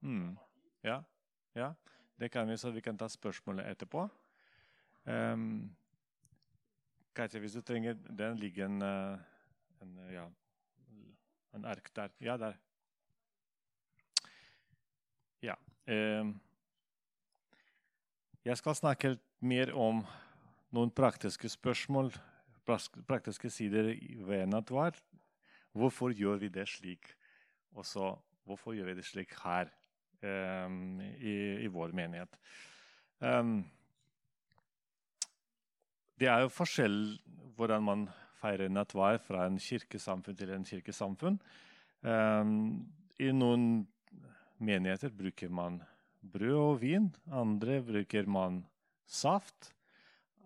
[0.00, 0.38] Mm.
[0.86, 1.02] ja.
[1.52, 1.74] Ja.
[2.16, 4.08] Det kan vi, så vi kan ta spørsmålet etterpå.
[5.04, 5.70] Um,
[7.16, 9.18] Katja, hvis du trenger Den ligger en, eh,
[9.80, 10.26] en, eh, ja,
[11.54, 12.10] en ark der.
[12.20, 12.58] Ja, der.
[15.42, 15.54] Ja.
[15.88, 16.40] Um,
[18.44, 20.04] jeg skal snakke mer om
[20.74, 22.12] noen praktiske spørsmål,
[23.08, 23.92] praktiske sider
[24.26, 24.98] ved nattverd.
[25.74, 27.12] Hvorfor gjør vi det slik?
[27.74, 28.14] Og så
[28.46, 29.70] hvorfor gjør vi det slik her
[30.22, 32.38] um, i, i, vår menighet?
[33.20, 33.60] Um,
[36.20, 36.98] det er jo forskjell
[37.56, 38.08] hvordan man
[38.40, 41.38] feirer nattverd fra en kirkesamfunn til en kirkesamfunn.
[42.02, 42.88] Um,
[43.20, 43.86] I noen
[44.58, 45.80] menigheter bruker man
[46.20, 47.10] brød og vin.
[47.30, 48.64] Andre bruker man
[49.06, 49.72] saft.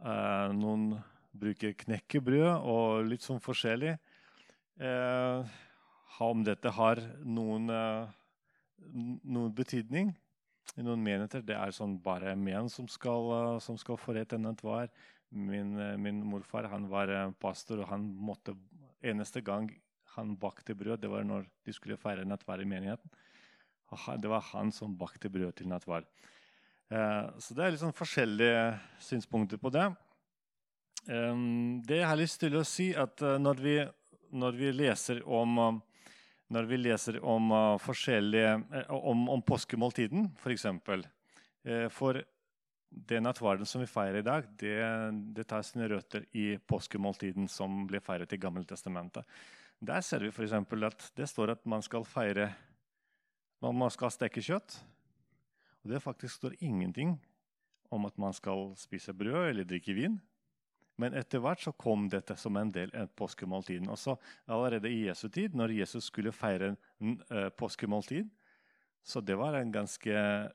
[0.02, 0.88] Uh, noen
[1.34, 3.96] bruker knekkebrød og litt sånn forskjellig.
[4.74, 5.54] Eh,
[6.22, 8.06] om dette har noen, uh,
[9.22, 10.12] noen betydning
[10.78, 11.42] i noen menigheter.
[11.46, 14.94] Det er sånn bare menn som skal, som skal forrette nattverd.
[15.34, 18.54] Min, eh, min, morfar han var eh, pastor, og han måtte
[19.02, 19.70] eneste gang
[20.14, 23.10] han bakte brød, det var når de skulle feire nattverd i menigheten.
[24.22, 26.06] Det var han som bakte brød til nattverd.
[26.94, 28.64] Eh, så det er litt sånn forskjellige
[29.02, 29.88] synspunkter på det.
[31.04, 33.74] Det jeg har lyst til å si, at når vi,
[34.32, 35.58] når vi leser om
[36.54, 40.40] når vi leser om om, om påskemåltiden, f.eks.
[40.40, 41.04] For, eksempel,
[41.92, 42.22] for
[42.88, 44.78] den nattverden som vi feirer i dag, det,
[45.34, 49.26] det tar sine røtter i påskemåltiden som ble feiret i Gammeltestamentet.
[49.84, 50.54] Der ser vi f.eks.
[50.54, 52.52] at det står at man skal feire
[53.64, 54.74] Man skal steke kjøtt.
[55.84, 57.18] Og det faktisk står ingenting
[57.92, 60.16] om at man skal spise brød eller drikke vin.
[60.96, 63.90] Men etter hvert så kom dette som en del av påskemåltiden.
[63.90, 64.14] Også
[64.46, 68.30] allerede i Jesu tid, når Jesus skulle feire en uh, påskemåltid,
[69.04, 70.14] så det var en ganske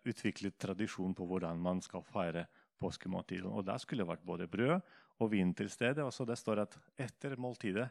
[0.09, 2.47] utviklet tradisjon på hvordan man skal feire
[2.81, 3.45] påskemåltidet.
[3.45, 4.79] Og da skulle det vært både brød
[5.19, 6.01] og vin til stede.
[6.01, 7.89] Og så det står at etter måltidet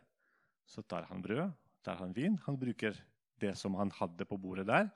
[0.68, 1.52] så tar han brød,
[1.84, 2.40] tar han vin.
[2.48, 2.96] Han bruker
[3.38, 4.88] det som han hadde på bordet der.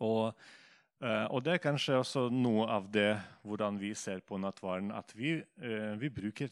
[0.00, 0.62] Og, eh,
[1.04, 3.10] og det er kanskje også noe av det
[3.44, 4.92] hvordan vi ser på nattvaren.
[4.92, 6.48] at vi, eh, vi bruker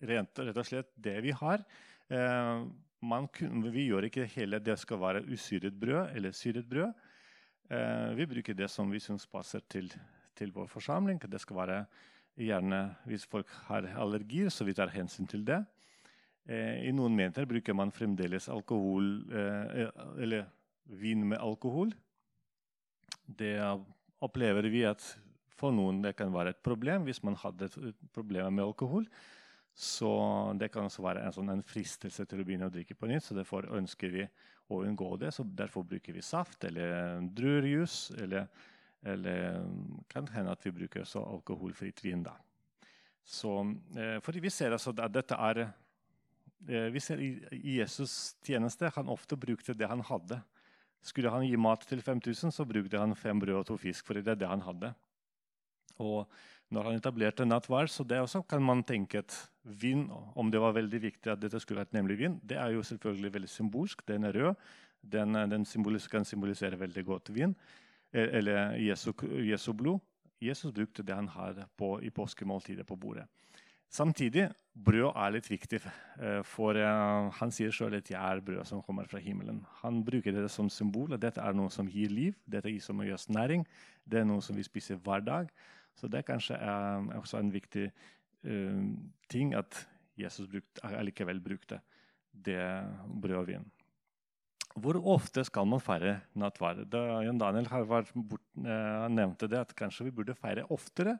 [0.00, 1.64] rent, rett og slett det vi har.
[2.08, 2.64] Eh,
[3.00, 3.28] man,
[3.72, 6.92] vi gjør ikke hele det skal være usyret brød eller syret brød.
[7.70, 9.92] Eh, vi bruker det som vi syns passer til,
[10.34, 11.20] til, vår forsamling.
[11.20, 11.84] Det skal være
[12.40, 15.64] gjerne Hvis folk har allergier, så vi tar hensyn til det.
[16.48, 20.46] Eh, I noen meter bruker man fremdeles alkohol, eh, eller
[20.84, 21.92] vin med alkohol.
[23.38, 23.56] Det
[24.20, 25.04] opplever vi at
[25.60, 27.68] for noen det kan være et problem hvis man hadde
[28.14, 29.06] problemer med alkohol.
[29.76, 30.10] Så
[30.60, 33.24] det kan også være en, sånn, en fristelse til å begynne å drikke på nytt.
[33.28, 34.26] Så derfor ønsker vi
[34.70, 35.30] å unngå det.
[35.34, 38.10] Så derfor bruker vi saft eller druerjus.
[38.20, 38.48] Eller,
[39.06, 39.62] eller
[40.10, 42.24] kan hende at vi bruker også alkoholfritt vin.
[42.26, 42.34] da.
[43.24, 43.54] Så,
[43.96, 47.30] eh, fordi vi ser altså at dette er eh, Vi ser i,
[47.78, 50.42] Jesus' tjeneste han ofte brukte det han hadde.
[51.02, 54.06] Skulle han gi mat til 5000, så brukte han fem brød og to fisk.
[54.06, 54.92] for det er det han hadde.
[55.98, 56.28] Og
[56.70, 60.72] når han etablerte nattvær, så det også kan man tenke at vin, om det var
[60.72, 64.06] veldig viktig at dette skulle vært nemlig vin, det er jo selvfølgelig veldig symbolsk.
[64.08, 64.54] Den er rød.
[65.00, 67.54] Den, den symbolis kan symbolisere veldig godt vin
[68.12, 70.00] eller Jesu, Jesu blod.
[70.40, 73.26] Jesus brukte det han har på, i påskemåltidet på bordet.
[73.90, 74.46] Samtidig
[74.78, 75.80] brød er litt viktig,
[76.46, 79.64] for han sier sjøl at 'jeg er brød som kommer fra himmelen'.
[79.82, 81.12] Han bruker det som symbol.
[81.12, 83.66] at Dette er noe som gir liv, dette er som gir oss næring.
[84.08, 85.48] Det er noe som vi spiser hver dag.
[85.96, 87.90] Så det kanskje er også en viktig
[89.28, 89.86] ting at
[90.16, 91.80] Jesus brukte, allikevel brukte
[92.32, 92.62] det
[93.20, 93.68] brød og vin.
[94.78, 96.86] Hvor ofte skal man feire nattverd?
[97.24, 101.18] Jan Daniel har bort, eh, nevnte det, at kanskje vi burde feire oftere.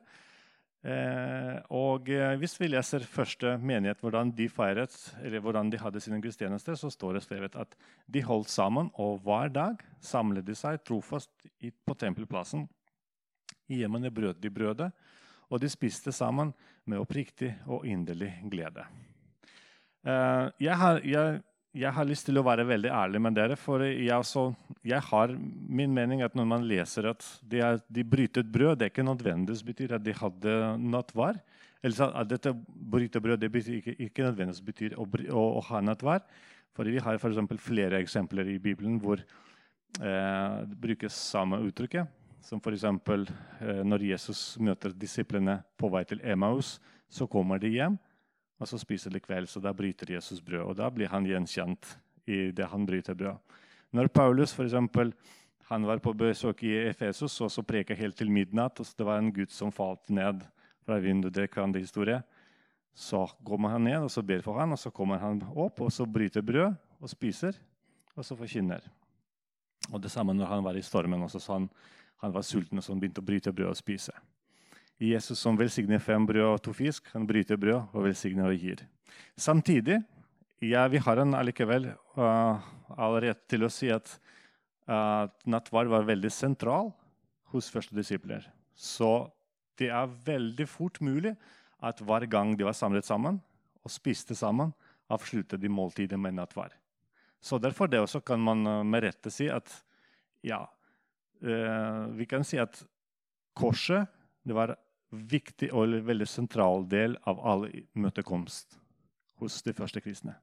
[0.81, 6.01] Eh, og eh, Hvis vi leser første menighet, hvordan de feiret, eller hvordan de hadde
[6.01, 7.75] sine gudstjenester, så står det skrevet at
[8.09, 11.29] de holdt sammen, og hver dag samlet de seg trofast
[11.61, 12.65] på tempelplassen.
[13.69, 14.89] I hjemmene brøt de brødet,
[15.51, 16.53] og de spiste sammen
[16.89, 18.87] med oppriktig og inderlig glede.
[20.01, 21.41] Eh, jeg har, jeg
[21.71, 23.55] jeg har lyst til å være veldig ærlig med dere.
[23.59, 24.49] For jeg, også,
[24.87, 28.87] jeg har min mening at når man leser at de, er, de brytet brød, det
[28.87, 31.39] er ikke nødvendigvis betyr at de hadde nattvær.
[31.81, 32.53] Eller at dette
[32.91, 36.25] bryter brød det betyr ikke, ikke nødvendigvis betyr å, å, å ha nattvær.
[36.75, 42.19] For vi har for flere eksempler i Bibelen hvor eh, det brukes samme uttrykket.
[42.43, 42.83] Som f.eks.
[42.83, 46.79] Eh, når Jesus møter disiplene på vei til Emmaus,
[47.11, 47.99] så kommer de hjem.
[48.61, 50.67] Og så spiser de kveld, så da bryter Jesus brød.
[50.69, 51.95] Og da blir han gjenkjent
[52.29, 53.57] i det han bryter brød.
[53.91, 55.11] Når Paulus for eksempel,
[55.71, 59.19] han var på besøk i Efesos og så preka helt til midnatt, og det var
[59.19, 60.43] en gutt som falt ned
[60.85, 61.33] fra vinduet.
[61.33, 62.21] det kan det historie.
[62.93, 65.91] Så kommer han ned og så ber for han, og så kommer han opp og
[65.91, 67.55] så bryter brød og spiser,
[68.15, 68.81] og så forkynner.
[69.91, 71.23] Og Det samme når han var i stormen.
[71.23, 71.69] Også, så han,
[72.17, 74.11] han var sulten og så han begynte å bryte brød og spise.
[75.01, 78.83] Jesus som velsigner fem brød og to fisk, han bryter brød og velsigner og gir.
[79.33, 79.97] Samtidig
[80.61, 81.87] ja, vi har han allikevel
[82.17, 82.61] uh,
[82.93, 84.11] allerede til å si at
[84.85, 86.91] uh, nattverd var veldig sentral
[87.49, 88.45] hos første disipler.
[88.77, 89.25] Så
[89.81, 91.33] det er veldig fort mulig
[91.81, 93.41] at hver gang de var samlet sammen
[93.81, 94.69] og spiste sammen,
[95.09, 96.75] avsluttet de måltidet med nattverd.
[97.41, 99.73] Så derfor det også kan man uh, med rette si at
[100.45, 100.61] ja,
[101.41, 102.83] uh, vi kan si at
[103.57, 104.05] korset
[104.45, 104.75] det var
[105.11, 108.77] viktig og veldig sentral del av all møtekomst
[109.41, 110.37] hos de første kristne.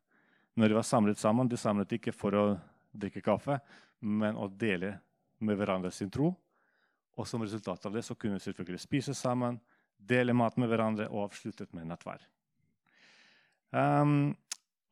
[0.58, 2.44] Når de var samlet sammen, de samlet ikke for å
[2.92, 3.58] drikke kaffe,
[4.00, 4.96] men å dele
[5.38, 6.32] med hverandre sin tro.
[7.18, 9.58] Og som resultat av det så kunne de selvfølgelig spise sammen,
[9.98, 12.22] dele mat med hverandre og avsluttet med nattvær.
[13.70, 14.36] Um,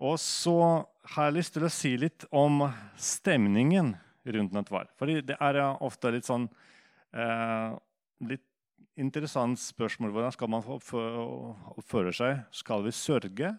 [0.03, 0.59] og så
[1.15, 2.67] har jeg lyst til å si litt om
[3.01, 3.95] stemningen
[4.27, 4.91] rundt nattvær.
[4.99, 6.49] For det er ofte litt sånn
[7.15, 7.79] uh,
[8.27, 8.45] litt
[8.97, 10.13] interessant spørsmål.
[10.15, 12.43] Hvordan skal man oppføre seg?
[12.55, 13.53] Skal vi sørge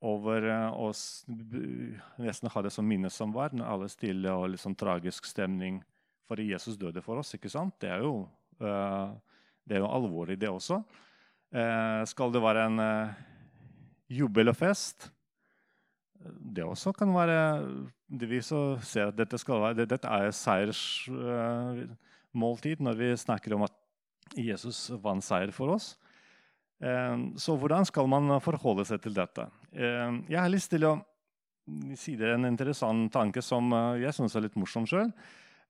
[0.00, 5.26] over å eh, nesten ha det som minnesamvær når alle stille og litt sånn tragisk
[5.28, 5.74] stemning
[6.30, 7.34] fordi Jesus døde for oss?
[7.36, 7.74] ikke sant?
[7.82, 8.12] Det er jo,
[8.62, 9.08] uh,
[9.66, 10.76] det er jo alvorlig, det også.
[11.50, 12.78] Uh, skal det være en
[14.10, 15.10] jubel og fest?
[16.20, 17.66] Det også kan være
[18.10, 23.62] det Vi så ser at dette, skal være, dette er seiersmåltid når vi snakker om
[23.66, 23.79] at
[24.36, 25.94] Jesus vant seier for oss.
[26.80, 29.46] Eh, så hvordan skal man forholde seg til dette?
[29.72, 30.94] Eh, jeg har lyst til å
[31.98, 35.12] si det en interessant tanke som eh, jeg syns er litt morsom sjøl.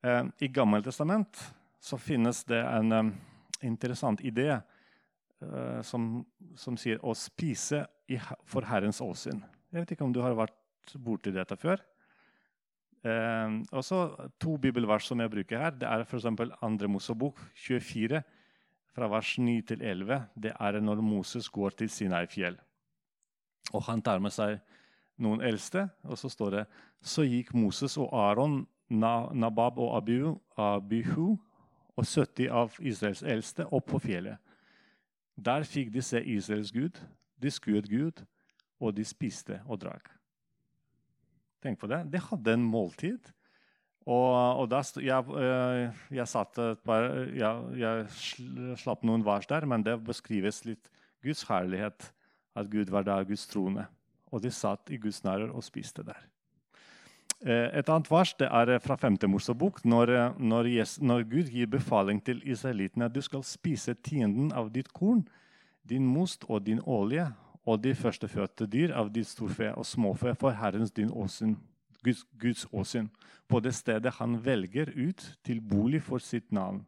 [0.00, 1.36] I Gammeltestament
[1.76, 3.10] så finnes det en
[3.60, 4.46] interessant idé
[5.84, 6.22] som,
[6.56, 7.82] som sier 'å spise
[8.48, 9.42] for Herrens åsyn'.
[9.68, 10.56] Jeg vet ikke om du har vært
[10.96, 11.84] borti dette før?
[13.00, 14.00] Eh, også
[14.42, 16.24] To bibelvers som jeg bruker her, det er f.eks.
[16.24, 16.88] 2.
[16.88, 18.22] Mosebok 24
[18.94, 22.58] fra vers 9 til 11, det er når Moses går til Sinai-fjell.
[23.72, 24.58] Og han tar med seg
[25.20, 26.64] noen eldste, og så står det
[27.00, 31.38] Så gikk Moses og Aron, Nabab og Abihu, Abihu
[31.96, 34.38] og 70 av Israels eldste opp på fjellet.
[35.36, 36.98] Der fikk de se Israels gud,
[37.40, 38.24] de skuet Gud,
[38.80, 40.10] og de spiste og drakk.
[41.62, 42.06] Tenk på det.
[42.12, 43.30] De hadde en måltid
[44.10, 46.26] og, og da, jeg, eh, jeg,
[46.86, 47.04] par,
[47.36, 50.90] jeg, jeg slapp noen vers der, men det beskrives litt
[51.22, 52.10] Guds herlighet.
[52.58, 53.86] At Gud var der, Guds trone.
[54.34, 56.18] Og de satt i Guds nærer og spiste der.
[57.46, 59.20] Eh, et annet vers det er fra 5.
[59.30, 60.72] Mosebok, når, når,
[61.06, 65.22] når, Gud gir befaling til israelittene at du skal spise tienden av ditt korn,
[65.86, 67.30] din most og din olje,
[67.62, 71.54] og de førstefødte dyr av ditt storfe og småfe for Herrens din åsyn
[72.04, 73.08] Guds, Guds åsyn,
[73.48, 76.84] på det stedet han velger ut til bolig for sitt navn.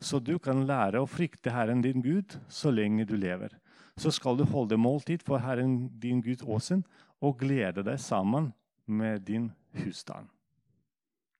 [0.00, 3.52] Så du kan lære å frykte Herren din Gud så lenge du lever.
[4.00, 6.84] Så skal du holde måltid for Herren din Gud åsyn
[7.20, 8.52] og glede deg sammen
[8.88, 10.30] med din husstand.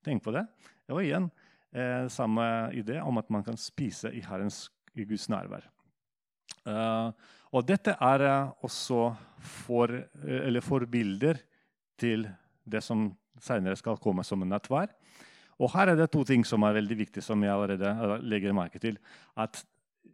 [0.05, 0.45] Tenk på det.
[0.93, 1.31] Og igjen
[1.73, 2.45] eh, samme
[2.77, 5.65] idé om at man kan spise i, Herrens, i Guds nærvær.
[6.67, 7.09] Uh,
[7.57, 9.07] og dette er uh, også
[9.41, 9.95] for,
[10.27, 11.39] uh, forbilder
[11.99, 12.27] til
[12.71, 13.11] det som
[13.41, 14.93] senere skal komme som en nattvær.
[15.61, 18.81] Og her er det to ting som er veldig viktige, som jeg allerede legger merke
[18.81, 18.97] til.
[19.37, 19.61] At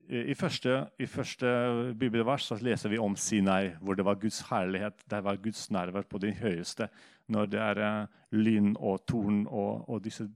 [0.07, 1.49] i første, I første
[1.99, 5.03] bibelvers leser vi om Sinai, hvor det var Guds herlighet.
[5.11, 6.89] Det var Guds nerver på det høyeste.
[7.29, 10.29] Når det er uh, lyn og torn og, og, disse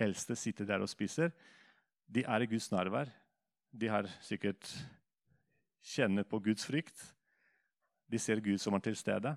[0.00, 1.30] eldste sitter der og spiser.
[2.08, 3.12] De er i Guds nærvær.
[3.72, 4.72] De har sikkert
[5.84, 7.14] kjenner på Guds frykt.
[8.10, 9.36] De ser Gud som er til stede.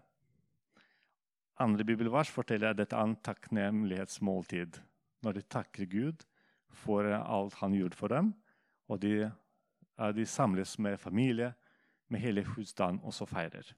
[1.61, 4.79] Andre bibelvers forteller dette er en takknemlighetsmåltid.
[5.23, 6.25] Når de takker Gud
[6.73, 8.33] for alt han gjorde for dem,
[8.89, 9.31] og de
[10.15, 11.53] de samles med familie,
[12.09, 13.73] med hele husstanden, og så feirer.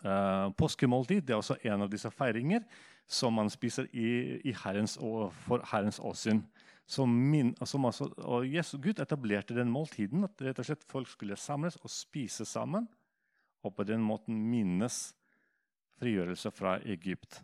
[0.00, 2.62] Uh, påskemåltid er også en av disse feiringer
[3.10, 4.96] som man spiser i, i herrens,
[5.44, 6.40] for Herrens åsyn.
[7.06, 11.76] Min, også, og Jesus, Gud etablerte den måltiden at rett og slett folk skulle samles
[11.82, 12.88] og spise sammen.
[13.62, 15.12] Og på den måten minnes
[16.00, 17.40] frigjørelse fra Egypt.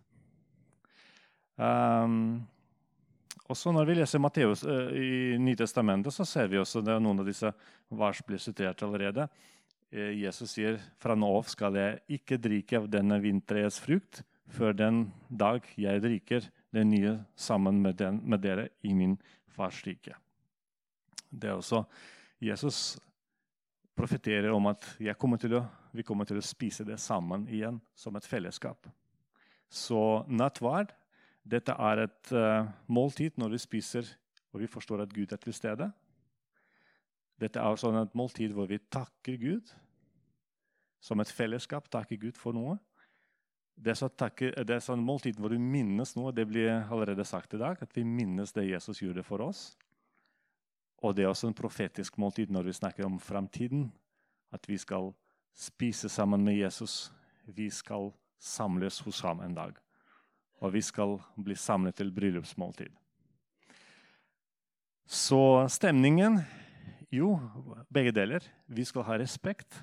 [1.57, 2.45] Um,
[3.49, 7.29] også når vi leser Matteus uh, i Nytestamentet, så ser vi også det noen av
[7.29, 7.53] disse
[7.89, 9.29] vers blir sitert allerede.
[9.93, 14.77] Uh, Jesus sier fra nå av skal jeg ikke drikke av denne vinterets frukt før
[14.77, 16.45] den dag jeg drikker
[16.77, 19.17] det nye sammen med, den, med dere i min
[19.57, 20.15] fars rike.
[21.31, 21.83] Det er også
[22.43, 22.99] Jesus
[23.97, 25.63] profeterer om at jeg kommer til å,
[25.97, 28.89] vi kommer til å spise det sammen igjen som et fellesskap.
[29.69, 30.93] Så nattverd
[31.47, 34.09] dette er et uh, måltid når vi spiser
[34.57, 35.91] og vi forstår at Gud er til stede.
[37.37, 39.73] Dette er sånn et måltid hvor vi takker Gud
[41.05, 41.91] som et fellesskap.
[41.93, 42.79] Takker Gud for noe.
[43.77, 46.33] Det er, takke, det er sånn måltid hvor du minnes noe.
[46.33, 47.77] Det blir allerede sagt i dag.
[47.85, 49.67] At vi minnes det Jesus gjorde for oss.
[51.05, 53.91] Og det er også en profetisk måltid når vi snakker om framtiden.
[54.57, 55.13] At vi skal
[55.57, 57.11] spise sammen med Jesus.
[57.47, 59.77] Vi skal samles hos ham en dag
[60.59, 62.93] og vi skal bli samlet til bryllupsmåltid.
[65.07, 66.41] Så stemningen
[67.11, 67.39] Jo,
[67.89, 68.43] begge deler.
[68.67, 69.77] Vi skal ha respekt.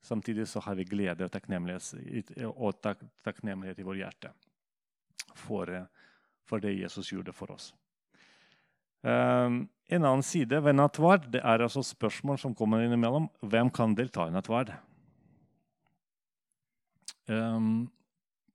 [0.00, 4.30] Samtidig så har vi glede og takknemlighet, og tak takknemlighet i vårt hjerte
[5.36, 5.68] for,
[6.48, 7.74] for, det Jesus gjorde for oss.
[9.04, 13.28] Um, en annen side ved nattverd det er altså spørsmål som kommer innimellom.
[13.44, 14.72] Hvem kan delta i nattverd?
[17.28, 17.90] Um,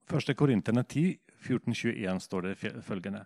[0.09, 0.33] 1.
[0.37, 3.23] Korinterne 10, 14-21 står det følgende.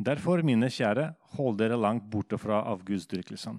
[0.00, 3.58] Derfor, mine kjære, hold dere langt borte fra avgudsdyrkelsen.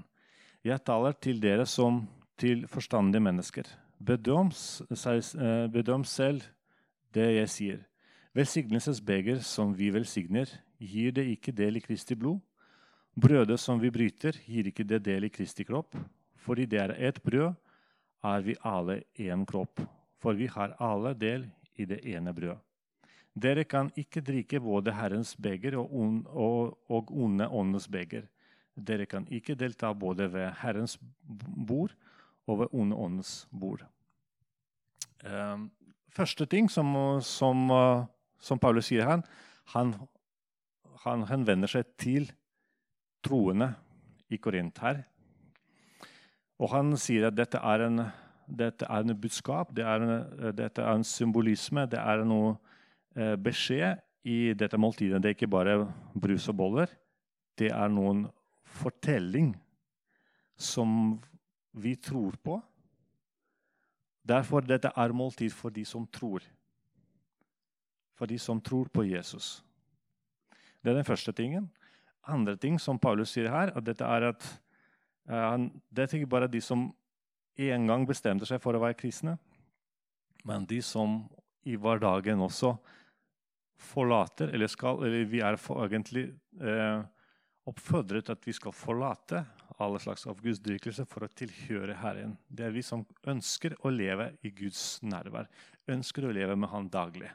[0.64, 2.08] Jeg taler til dere som
[2.40, 3.68] til forstandige mennesker.
[4.00, 6.42] Bedøm, eh, bedøm selv
[7.14, 7.80] det jeg sier.
[8.34, 10.48] Velsignelsesbeger som vi velsigner,
[10.80, 12.40] gir det ikke del i Kristi blod?
[13.16, 15.98] Brødet som vi bryter, gir ikke det del i Kristi kropp?
[16.42, 17.54] Fordi det er ett brød,
[18.24, 19.82] er vi alle én kropp.
[20.22, 22.56] For vi har alle del i det ene brød.
[23.34, 28.28] Dere kan ikke drikke både Herrens beger og, on, og, og onde åndens beger.
[28.76, 30.98] Dere kan ikke delta både ved Herrens
[31.68, 31.96] bord
[32.48, 33.84] og ved onde åndens bord.
[35.24, 35.70] Um,
[36.10, 37.68] første ting som, som,
[38.40, 39.24] som Paulus sier her,
[39.76, 39.96] han,
[41.06, 42.32] han henvender seg til
[43.24, 43.72] troende
[44.32, 45.04] i Korint her.
[46.62, 48.04] Og han sier at dette er en
[48.52, 52.56] dette er en budskap, det er en, dette er en symbolisme, det er noe
[53.16, 55.22] eh, beskjed i dette måltidet.
[55.22, 55.78] Det er ikke bare
[56.14, 56.92] brus og boller.
[57.58, 58.26] Det er noen
[58.82, 59.54] fortelling
[60.60, 61.20] som
[61.72, 62.60] vi tror på.
[64.28, 66.44] Derfor dette er måltid for de som tror.
[68.18, 69.64] For de som tror på Jesus.
[70.84, 71.72] Det er den første tingen.
[72.30, 74.48] Andre ting som Paulus sier her, at dette er at
[75.30, 75.58] uh,
[75.90, 76.90] det er ikke bare de som
[77.62, 79.38] en gang bestemte seg for å være kristne,
[80.48, 81.24] men de som
[81.70, 82.76] i hverdagen også
[83.82, 86.28] forlater Eller, skal, eller vi er egentlig
[86.62, 87.02] uh,
[87.66, 89.44] oppfordret at vi skal forlate
[89.82, 92.36] alle slags avgudsdyrkelse for å tilhøre Herren.
[92.48, 95.50] Det er vi som ønsker å leve i Guds nærvær,
[95.90, 97.32] ønsker å leve med Han daglig.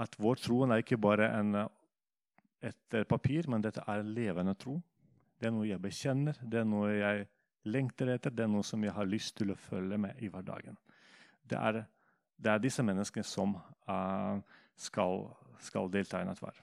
[0.00, 1.52] At vår troen er ikke bare en,
[2.64, 4.76] etter papir, men dette er levende tro.
[5.36, 7.26] Det er noe jeg bekjenner, det er noe jeg
[7.68, 8.32] lengter etter.
[8.32, 10.78] Det er noe som jeg har lyst til å følge med i hverdagen.
[11.46, 11.82] Det er,
[12.36, 14.38] det er disse menneskene som uh,
[14.78, 15.26] skal,
[15.62, 16.62] skal, delta i nattverd.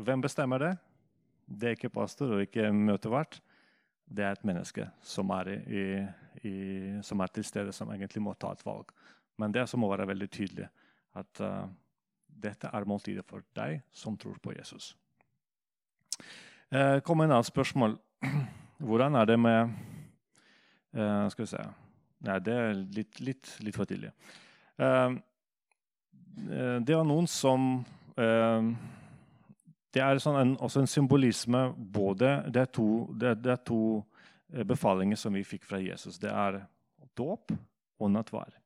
[0.00, 0.72] Hvem bestemmer det?
[1.44, 3.40] Det er ikke pastor og ikke møtevert.
[4.04, 5.84] Det er et menneske som er, i,
[6.48, 6.56] i,
[7.04, 8.90] som er, til stede, som egentlig må ta et valg.
[9.40, 10.68] Men det som må være veldig tydelig,
[11.18, 11.64] at uh,
[12.26, 14.94] dette er måltidet for deg som tror på Jesus.
[16.74, 17.98] Eh, kom en annen spørsmål.
[18.86, 19.74] Hvordan er det med
[20.94, 21.62] eh, Skal vi se
[22.24, 24.10] Nei, det er litt, litt, litt for tidlig.
[24.80, 25.12] Eh,
[26.48, 27.84] eh det er noen som
[28.16, 28.70] eh,
[29.94, 33.82] Det er sånn en, også en symbolisme både Det er to, det, det er to
[34.52, 36.18] eh, befalinger som vi fikk fra Jesus.
[36.18, 36.64] Det er
[37.14, 37.52] dåp
[38.00, 38.56] og nattvær.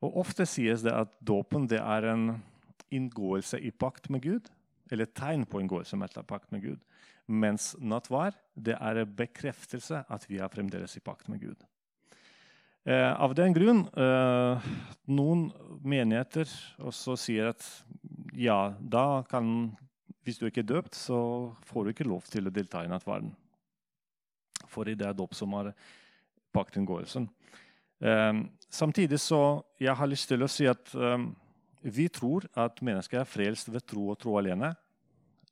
[0.00, 2.30] Og Ofte sies det at dåpen det er en
[2.90, 4.48] inngåelse i pakt med Gud,
[4.90, 6.80] eller tegn på inngåelse med pakt med Gud.
[7.30, 11.60] Mens nattvær det er en bekreftelse at vi er fremdeles i pakt med Gud.
[12.88, 14.68] Eh, av den grunn eh,
[15.12, 15.50] Noen
[15.84, 16.48] menigheter
[16.80, 17.66] også sier at
[18.32, 19.76] ja, da kan
[20.24, 23.32] Hvis du ikke er døpt, så får du ikke lov til å delta i nattverden.
[24.68, 25.72] For det er dåp som er
[26.54, 27.28] paktinngåelsen.
[28.04, 31.24] Eh, samtidig så jeg har lyst til å si at eh,
[31.80, 34.74] vi tror at mennesker er frelst ved tro og tro alene.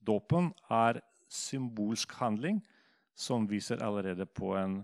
[0.04, 2.60] Dåpen er symbolsk handling
[3.18, 4.80] som viser allerede på en,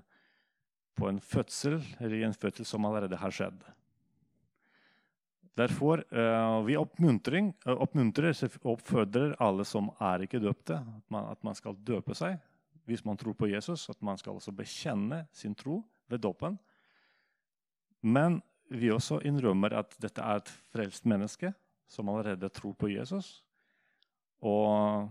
[0.97, 3.61] på en fødsel, eller en fødsel som allerede har skjedd.
[5.55, 8.35] Derfor uh, vi oppmuntrer, oppmuntrer
[8.67, 12.41] oppfordrer alle som er ikke døpte, at man, at man, skal døpe seg
[12.85, 13.87] hvis man tror på Jesus.
[13.89, 15.79] At man skal også bekjenne sin tro
[16.11, 16.59] ved dåpen.
[18.03, 18.43] Men
[18.79, 21.53] vi også innrømmer at dette er et frelst menneske
[21.91, 23.39] som allerede tror på Jesus.
[24.45, 25.09] Og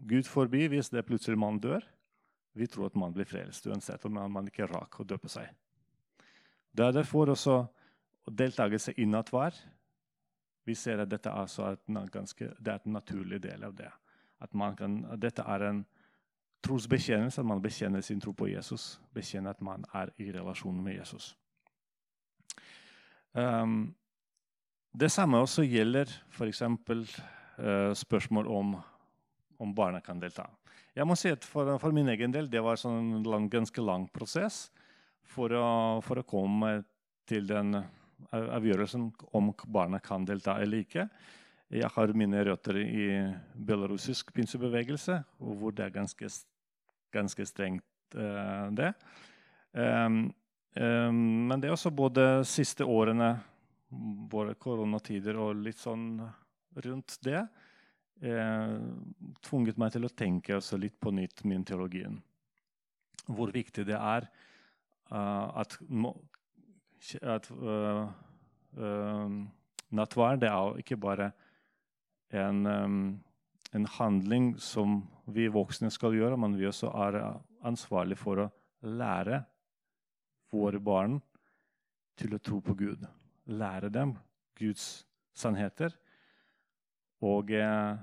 [0.00, 1.84] Gud forbi hvis det plutselig man dør.
[2.52, 5.48] Vi tror at man blir frelst uansett om man ikke rakk å døpe seg.
[6.70, 7.62] Det er derfor også
[8.30, 9.06] deltakelse i.
[10.66, 13.90] Vi ser at dette er, ganske, det er en naturlig del av det.
[14.78, 15.84] Kan, dette er en
[16.64, 19.00] trosbekjennelse, at man bekjenner sin tro på Jesus.
[19.14, 21.34] Bekjenner at man er i relasjon med Jesus.
[23.32, 23.94] Um,
[24.92, 26.62] det samme også gjelder f.eks.
[26.62, 28.76] Uh, spørsmål om,
[29.58, 30.46] om barna kan delta.
[30.96, 34.08] Jeg må si at For, for min egen del det var sånn en ganske lang
[34.10, 34.70] prosess
[35.22, 36.80] for å, for å komme
[37.28, 37.76] til den
[38.34, 41.06] avgjørelsen om barna kan delta eller ikke.
[41.70, 43.04] Jeg har mine røtter i
[43.54, 46.26] belarusisk pinsebevegelse, hvor det er ganske,
[47.14, 47.84] ganske strengt,
[48.16, 48.88] uh, det.
[49.70, 50.32] Um,
[50.74, 53.36] um, men det er også både siste årene,
[54.30, 56.16] både koronatider og litt sånn
[56.74, 57.44] rundt det,
[58.24, 58.74] uh,
[59.46, 62.16] tvunget meg til å tenke litt på nytt min teologien.
[63.28, 64.26] Hvor viktig det er
[65.12, 65.78] uh, at,
[67.22, 67.46] at
[69.94, 71.30] nattvær det er ikke bare
[72.30, 72.66] en,
[73.72, 77.18] en, handling som vi voksne skal gjøre, men vi også er
[77.66, 78.50] ansvarlig for å
[78.86, 79.42] lære
[80.52, 81.18] våre barn
[82.18, 83.04] til å tro på Gud.
[83.50, 84.14] Lære dem
[84.58, 85.04] Guds
[85.36, 85.94] sannheter.
[87.24, 87.96] Og eh,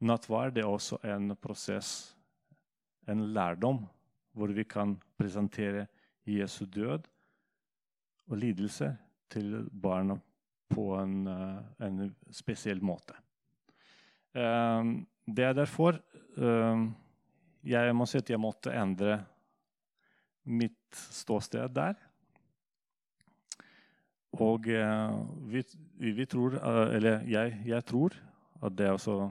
[0.00, 2.14] nattverd er også en prosess,
[3.08, 3.84] en lærdom,
[4.32, 5.86] hvor vi kan presentere
[6.28, 7.08] Jesu død
[8.30, 8.92] og lidelse
[9.30, 10.16] til barna
[10.70, 13.16] på en, uh, en spesiell måte.
[14.34, 15.98] Ehm, det er derfor
[16.38, 16.90] ehm,
[17.66, 19.18] jeg må si at jeg måtte endre
[20.44, 21.98] mitt ståsted der.
[24.38, 25.16] Og eh,
[25.50, 25.64] vi,
[26.14, 28.14] vi tror, eh, eller jeg, jeg, tror
[28.62, 29.30] at det også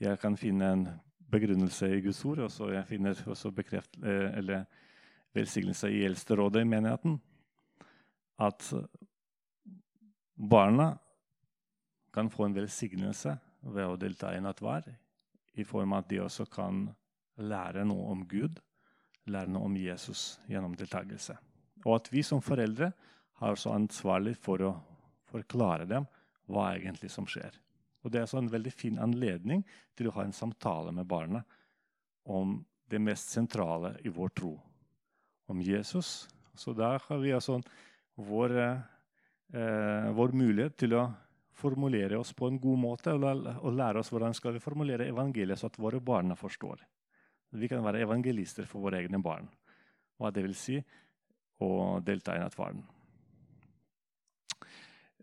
[0.00, 0.88] Jeg kan finne en
[1.30, 4.64] begrunnelse i Guds ord, og så jeg finner også bekreft, eh, eller
[5.34, 7.20] velsignelse i Eldsterådet i menigheten.
[8.38, 8.72] At
[10.50, 10.96] barna
[12.12, 14.88] kan få en velsignelse ved å delta i nattvær,
[15.54, 16.86] i form av at de også kan
[17.42, 18.58] lære noe om Gud,
[19.30, 21.36] lære noe om Jesus gjennom deltakelse.
[21.84, 22.92] Og at vi som foreldre
[23.42, 24.72] har også ansvarlig for å
[25.30, 26.06] forklare dem
[26.50, 27.54] hva egentlig som skjer.
[28.02, 29.62] Og Det er også en veldig fin anledning
[29.96, 31.42] til å ha en samtale med barna
[32.26, 32.58] om
[32.90, 34.52] det mest sentrale i vår tro,
[35.48, 36.28] om Jesus.
[36.54, 37.60] Så der har vi altså
[38.16, 41.06] vår, eh, vår mulighet til å
[41.52, 45.68] formulere oss på en god måte og lære oss hvordan skal vi formulere evangeliet så
[45.68, 46.80] at våre barn forstår.
[47.52, 49.48] Vi kan være evangelister for våre egne barn.
[50.16, 50.78] Hva det vil si
[51.62, 52.82] å delta i nattverden.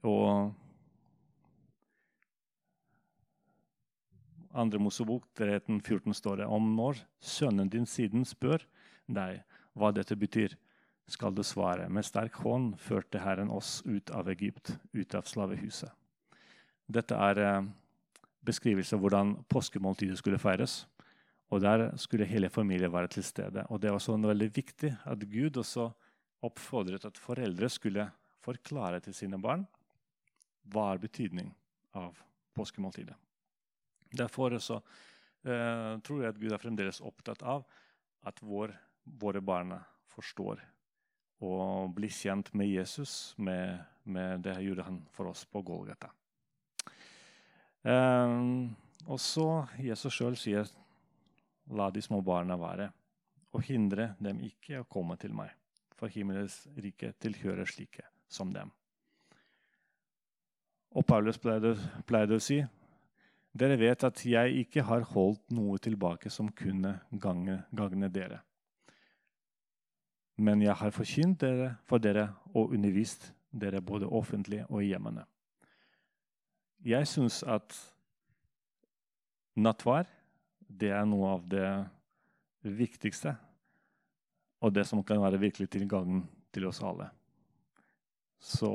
[0.07, 0.53] Og
[4.55, 8.63] andre Mosebok 14 står det om når sønnen din siden spør
[9.07, 9.41] deg
[9.77, 10.55] hva dette betyr,
[11.09, 15.89] skal du svare med sterk hånd førte Herren oss ut av Egypt, ut av slavehuset.
[16.89, 17.67] Dette er eh,
[18.45, 20.83] beskrivelse av hvordan påskemåltidet skulle feires.
[21.49, 23.65] Og Der skulle hele familien være til stede.
[23.69, 25.89] Og Det var sånn veldig viktig at Gud også
[26.45, 28.09] oppfordret at foreldre skulle
[28.39, 29.65] forklare til sine barn
[30.69, 31.49] hva er betydning
[31.97, 32.17] av
[32.55, 33.15] påskemåltidet.
[34.13, 34.81] Derfor så,
[35.45, 37.65] eh, tror jeg at Gud er fremdeles opptatt av
[38.25, 38.73] at vår,
[39.05, 39.73] våre barn
[40.07, 40.61] forstår
[41.41, 46.11] og blir kjent med Jesus, med, med det gjorde han for oss på Golgata.
[47.83, 48.75] Um,
[49.07, 50.67] og så Jesus sjøl sier,
[51.69, 52.89] 'La de små barna være',
[53.53, 55.49] og hindre dem ikke å komme til meg,
[55.95, 58.71] for himmelens rike tilhører slike som dem.
[60.91, 61.75] Og Paulus pleide,
[62.05, 62.65] pleide å si,
[63.53, 68.43] 'Dere vet at jeg ikke har holdt noe tilbake som kunne gagne, gagne dere.'
[70.37, 75.25] Men jeg har forkynt dere for dere og undervist dere både offentlig og i hjemmene.
[76.85, 77.75] Jeg syns at
[79.59, 80.07] nattvær
[80.69, 81.67] det er noe av det
[82.63, 83.33] viktigste.
[84.63, 86.21] Og det som kan være virkelig til gagn
[86.53, 87.09] til oss alle.
[88.39, 88.69] Så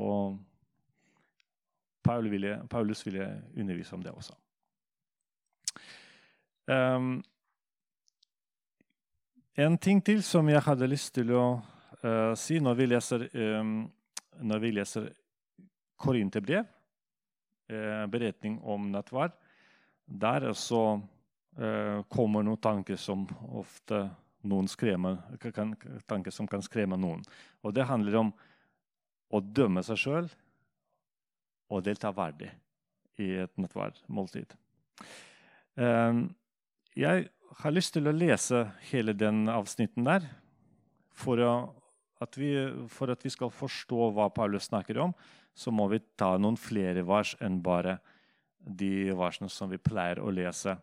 [2.05, 4.35] Paul ville, Paulus ville undervise om det også.
[6.67, 7.23] Um,
[9.57, 11.43] en ting til som jeg hadde lyst til å
[12.03, 13.27] uh, si når vi leser,
[13.61, 13.75] um,
[14.41, 15.09] leser
[16.01, 16.65] Korinterbrev,
[17.67, 19.33] beretning om nattverd,
[20.05, 20.81] der så
[21.57, 23.25] uh, kommer noen tanker som
[23.57, 24.05] ofte
[24.45, 25.17] noen skremmer,
[25.53, 25.73] kan,
[26.05, 27.23] tanker som kan skremme noen.
[27.65, 28.33] Og det handler om
[29.33, 30.27] å dømme seg sjøl
[31.73, 32.51] og delta verdig
[33.21, 34.53] i et nattverdmåltid.
[35.79, 36.27] Uh,
[36.95, 37.29] jeg
[37.61, 40.27] har lyst til å lese hele den avsnitten der
[41.15, 41.55] for, å,
[42.21, 42.51] at vi,
[42.91, 45.15] for at vi skal forstå hva Paulus snakker om,
[45.55, 47.99] så må vi ta noen flere vers enn bare
[48.59, 50.75] de versene som vi pleier å lese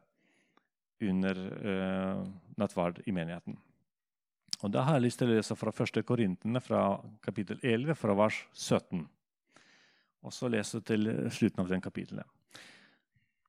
[1.03, 2.23] under uh,
[2.61, 3.59] nattverd i menigheten.
[4.62, 6.05] Og Da har jeg lyst til å lese fra 1.
[6.07, 6.82] Korintene, fra
[7.24, 9.03] kapittel 11, fra vers 17.
[10.23, 12.27] Og så lese til slutten av den kapittelet.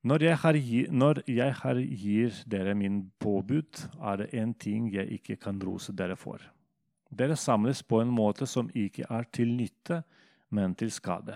[0.04, 0.58] Når jeg, har,
[0.92, 5.94] når jeg har gir dere min påbud, er det en ting jeg ikke kan rose
[5.96, 6.42] dere for.
[7.08, 10.02] Dere samles på en måte som ikke er til nytte,
[10.54, 11.36] men til skade.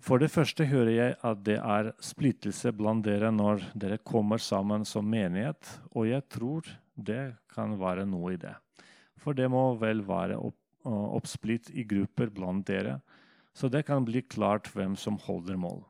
[0.00, 4.86] For det første hører jeg at det er splittelse blant dere når dere kommer sammen
[4.88, 5.60] som menighet,
[5.92, 8.54] og jeg tror det kan være noe i det.
[9.20, 10.56] For det må vel være opp,
[10.88, 13.00] oppsplitt i grupper blant dere,
[13.52, 15.82] så det kan bli klart hvem som holder mål.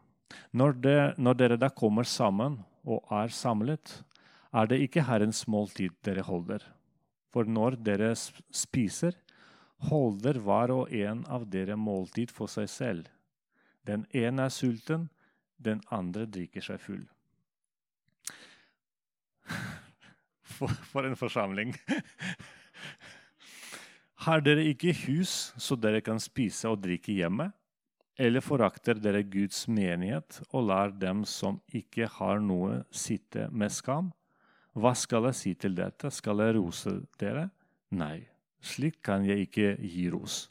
[0.51, 4.01] Når, det, når dere da kommer sammen og er samlet,
[4.51, 6.65] er det ikke Herrens måltid dere holder.
[7.31, 9.15] For når dere spiser,
[9.89, 13.09] holder hver og en av dere måltid for seg selv
[13.87, 15.09] den ene er sulten,
[15.61, 17.05] den andre drikker seg full.
[20.61, 21.71] For, for en forsamling.
[24.27, 27.47] Har dere ikke hus så dere kan spise og drikke hjemme?
[28.21, 34.11] Eller forakter dere Guds menighet og lar dem som ikke har noe, sitte med skam?
[34.77, 36.13] Hva skal jeg si til dette?
[36.13, 36.93] Skal jeg rose
[37.23, 37.47] dere?
[37.97, 38.29] Nei,
[38.61, 40.47] slik kan jeg ikke gi ros.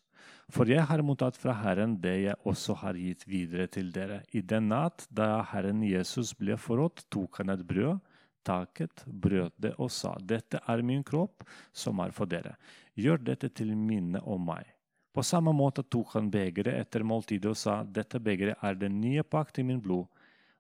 [0.50, 4.24] For jeg har mottatt fra Herren det jeg også har gitt videre til dere.
[4.34, 8.00] I den natt da Herren Jesus ble forrådt, tok han et brød,
[8.46, 12.56] taket, brøt det og sa, Dette er min kropp, som er for dere.
[12.98, 14.66] Gjør dette til minne om meg.
[15.14, 19.24] På samme måte tok han begeret etter måltidet og sa, Dette begeret er den nye
[19.24, 20.08] pakt i min blod.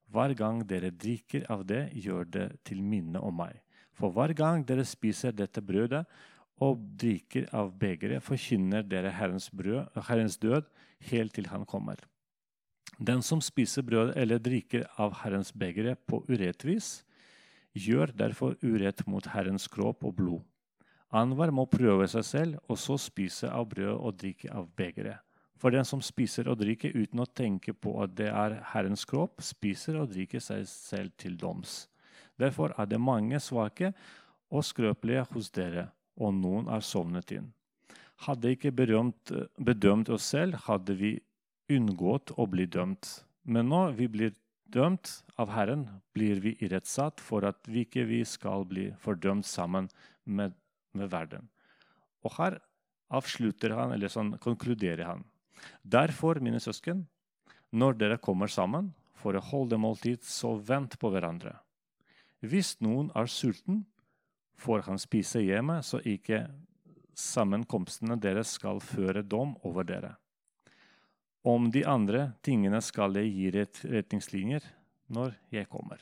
[0.09, 3.57] Hver gang dere drikker av det, gjør det til minne om meg.
[3.97, 6.05] For hver gang dere spiser dette brødet
[6.60, 10.68] og drikker av begeret, forkynner dere Herrens, brød, Herrens død
[11.11, 11.99] helt til Han kommer.
[12.99, 17.06] Den som spiser brød eller drikker av Herrens begeret på urettvis,
[17.73, 20.41] gjør derfor urett mot Herrens kropp og blod.
[21.10, 25.23] Anvar må prøve seg selv, og så spise av brød og drikke av begeret.
[25.60, 29.41] For den som spiser og drikker uten å tenke på at det er Herrens kropp,
[29.44, 31.88] spiser og drikker seg selv til doms.
[32.40, 33.91] Derfor er det mange svake
[34.49, 37.49] og skrøpelige hos dere og noen er sovnet inn.
[38.25, 41.15] Hadde ikke berømt, bedømt oss selv, hadde vi
[41.71, 43.07] unngått å bli dømt.
[43.47, 44.33] Men nå vi blir
[44.69, 49.87] dømt av Herren, blir vi irettsatt for at vi ikke vi skal bli fordømt sammen
[50.25, 50.53] med,
[50.93, 51.47] med verden.
[52.25, 52.59] Og her
[53.09, 55.23] avslutter han, eller sånn konkluderer han.
[55.81, 57.07] Derfor, mine søsken,
[57.71, 61.55] når dere kommer sammen for å holde måltid, så vent på hverandre.
[62.39, 63.83] Hvis noen er sulten,
[64.60, 66.45] får han spise hjemme, så ikke
[67.19, 70.14] sammenkomstene deres skal føre dom over dere.
[71.48, 74.65] Om de andre tingene skal jeg gi retningslinjer
[75.15, 76.02] når jeg kommer.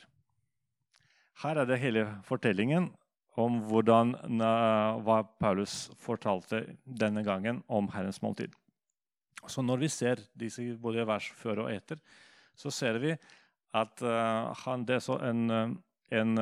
[1.42, 2.90] Her er det hele fortellingen
[3.38, 4.16] om hvordan,
[5.06, 8.50] hva Paulus fortalte denne gangen om Herrens måltid.
[9.46, 12.00] Så når vi ser disse både vers før og etter,
[12.58, 13.14] så ser vi
[13.78, 15.44] at uh, han, det er så en,
[16.10, 16.32] en,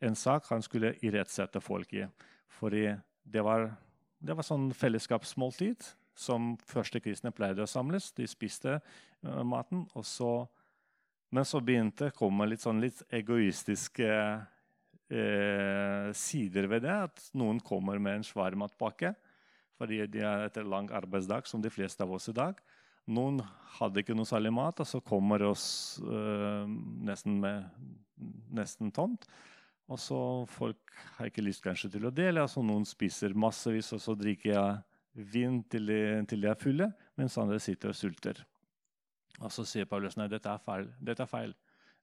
[0.00, 2.06] en, sak han skulle irettsette folk i.
[2.58, 2.88] Fordi
[3.24, 3.70] det var,
[4.18, 8.10] det var sånn fellesskapsmåltid som første kristne pleide å samles.
[8.16, 9.84] De spiste uh, maten.
[10.04, 10.46] Så,
[11.34, 14.10] men så begynte å komme litt, sånn, litt egoistiske
[14.40, 16.96] uh, sider ved det.
[17.10, 19.14] At noen kommer med en svær matpakke
[19.76, 22.56] fordi de er etter lang arbeidsdag, som de fleste av oss i dag.
[23.12, 23.42] Noen
[23.76, 25.66] hadde ikke noe særlig mat, og så kommer oss
[26.00, 26.64] uh,
[27.04, 27.44] nesten,
[28.56, 29.28] nesten tomt.
[29.86, 30.18] Og så
[30.50, 32.42] folk har ikke lyst kanskje til å dele.
[32.42, 36.90] altså Noen spiser massevis, og så drikker jeg vin til de, til de er fulle,
[37.16, 38.42] mens andre sitter og sulter.
[39.40, 40.90] Og så sier Paulus nei, dette er feil.
[40.98, 41.54] Dette er feil.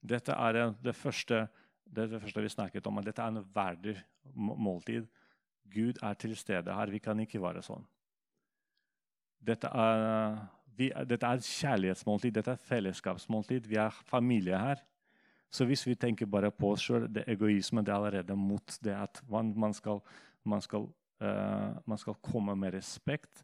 [0.04, 1.46] Dette er det første,
[1.86, 3.98] det, det første vi snakket om, at dette er en verdig
[4.34, 5.10] måltid.
[5.74, 6.92] Gud er til stede her.
[6.92, 7.86] Vi kan ikke være sånn.
[9.44, 10.38] Dette er,
[10.78, 13.68] vi, dette er kjærlighetsmåltid, dette er fellesskapsmåltid.
[13.68, 14.84] Vi er familie her.
[15.54, 18.96] Så hvis vi tenker bare på oss sjøl, det egoisme det er allerede mot det
[18.98, 20.02] at man skal,
[20.50, 20.88] man skal,
[21.22, 23.44] uh, man skal komme med respekt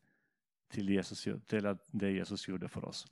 [0.74, 3.04] til, Jesus, til, det Jesus gjorde for oss.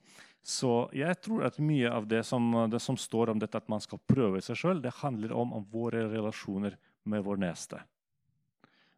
[0.41, 3.83] Så jeg tror at mye av det som, det som står om dette at man
[3.83, 7.83] skal prøve seg sjøl, det handler om, om våre relasjoner med vår neste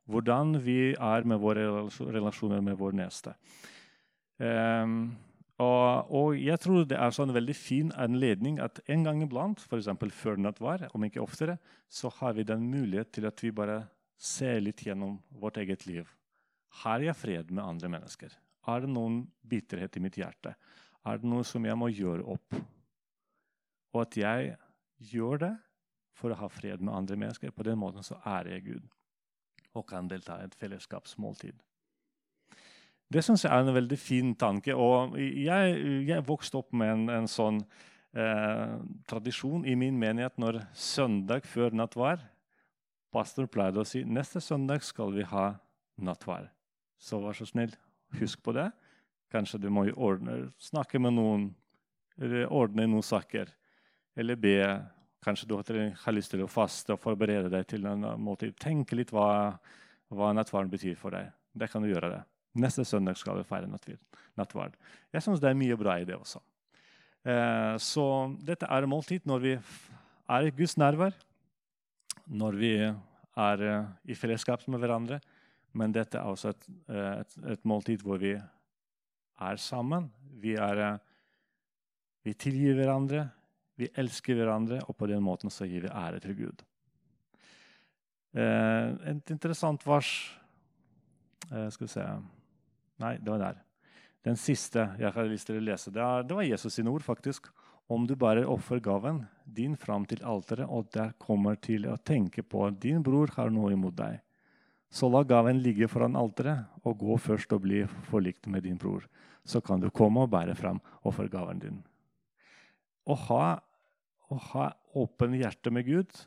[0.10, 3.36] hvordan vi er med våre relasjoner med vår neste.
[4.40, 5.12] Um,
[5.60, 9.90] og, og, jeg tror det er sånn veldig fin anledning at en gang iblant, f.eks.
[10.16, 11.58] før nattvær, om ikke oftere,
[11.92, 13.82] så har vi den mulighet til at vi bare
[14.16, 16.08] ser litt gjennom vårt eget liv.
[16.84, 18.36] Har jeg fred med andre mennesker?
[18.70, 20.54] Er det noen bitterhet i mitt hjerte?
[21.08, 22.60] Er det noe som jeg må gjøre opp?
[23.96, 24.54] Og at jeg
[25.12, 25.56] gjør det
[26.20, 27.52] for å ha fred med andre mennesker.
[27.56, 28.88] På den måten så ærer jeg Gud
[29.78, 31.60] og kan delta i et fellesskapsmåltid.
[33.10, 34.76] Det syns jeg er en veldig fin tanke.
[34.76, 37.64] og Jeg, jeg vokste opp med en, en sånn
[38.14, 38.76] eh,
[39.10, 42.22] tradisjon i min menighet når søndag før nattvær
[43.10, 45.48] Pastor pleide å si neste søndag skal vi ha
[45.98, 46.52] nattvær.
[47.02, 47.74] Så vær så snill,
[48.20, 48.68] husk på det.
[49.34, 51.48] Kanskje du må ordne, snakke med noen,
[52.54, 53.50] ordne noen saker.
[54.14, 54.56] Eller be
[55.20, 58.54] Kanskje du har lyst til å faste og forberede deg til en måltid.
[58.56, 59.58] Tenk litt hva,
[60.16, 61.34] hva nattverden betyr for deg.
[61.52, 62.14] Det kan du gjøre.
[62.14, 62.22] det.
[62.58, 64.78] Neste søndag skal vi feire nattverd.
[65.14, 66.42] Jeg syns det er mye bra i det også.
[67.28, 68.06] Eh, så
[68.46, 71.14] dette er måltid når vi er i Guds nærvær,
[72.26, 75.20] når vi er eh, i fellesskap med hverandre.
[75.78, 80.10] Men dette er også et, eh, et, et måltid hvor vi er sammen.
[80.42, 80.98] Vi, er,
[82.26, 83.28] vi tilgir hverandre.
[83.80, 86.66] Vi elsker hverandre, og på den måten så gir vi ære til Gud.
[88.30, 90.10] Et interessant vers
[91.50, 92.04] Skal vi se
[93.00, 93.60] Nei, det var der.
[94.28, 97.06] Den siste jeg har lyst til å lese, det, er, det var Jesus sine ord.
[97.06, 97.50] faktisk.
[97.90, 102.44] Om du bare offer gaven din fram til alteret, og der kommer til å tenke
[102.46, 104.20] på at din bror har noe imot deg,
[104.94, 109.08] så la gaven ligge foran alteret, og gå først og bli forlikt med din bror.
[109.42, 110.78] Så kan du komme og bære fram
[111.10, 111.82] offergaven din.
[113.10, 113.44] Å ha
[114.30, 114.68] å ha
[115.00, 116.20] åpen hjerte med Gud,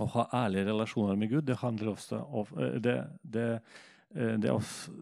[0.00, 3.48] å ha ærlige relasjoner med Gud, det handler også om eh, det, det,
[4.14, 4.94] eh, det også,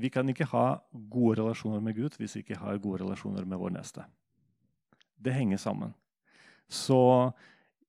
[0.00, 0.78] Vi kan ikke ha
[1.10, 4.04] gode relasjoner med Gud hvis vi ikke har gode relasjoner med vår neste.
[5.16, 5.94] Det henger sammen.
[6.68, 6.98] Så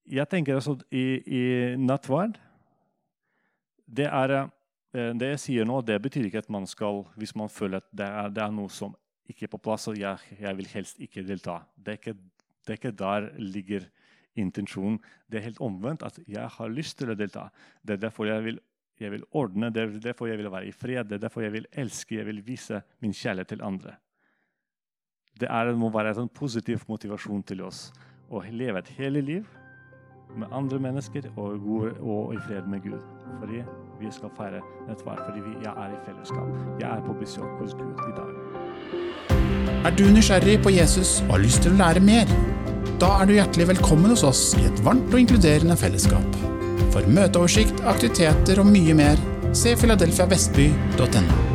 [0.07, 1.43] jeg tenker altså i, i
[1.79, 2.37] nattverd
[3.87, 4.35] det, er,
[4.93, 7.87] eh, det jeg sier nå, det betyr ikke at man skal Hvis man føler at
[7.91, 8.95] det er, det er noe som
[9.27, 11.61] ikke er på plass, og jeg, jeg vil helst ikke delta.
[11.75, 12.17] Det er ikke
[12.67, 13.85] det er ikke der ligger
[14.35, 14.99] intensjonen.
[15.31, 16.03] Det er helt omvendt.
[16.03, 17.47] at Jeg har lyst til å delta.
[17.81, 18.59] Det er derfor jeg vil,
[19.01, 21.53] jeg vil ordne, det er derfor jeg vil være i fred, det er derfor jeg
[21.53, 23.95] vil elske, jeg vil vise min kjærlighet til andre.
[25.37, 27.91] Det er, må være en sånn positiv motivasjon til oss
[28.33, 29.45] å leve et hele liv
[30.35, 31.67] med andre mennesker og,
[32.01, 33.03] og i fred med Gud.
[33.39, 33.61] Fordi
[34.01, 36.49] vi skal feire nettvær, fordi vi, jeg er i fellesskap.
[36.81, 38.33] Jeg er på besøk hos Gud i dag.
[39.87, 42.33] Er du nysgjerrig på Jesus og har lyst til å lære mer?
[43.01, 46.56] Da er du hjertelig velkommen hos oss i et varmt og inkluderende fellesskap.
[46.93, 49.21] For møteoversikt, aktiviteter og mye mer,
[49.57, 51.46] se filadelfiavestby.no.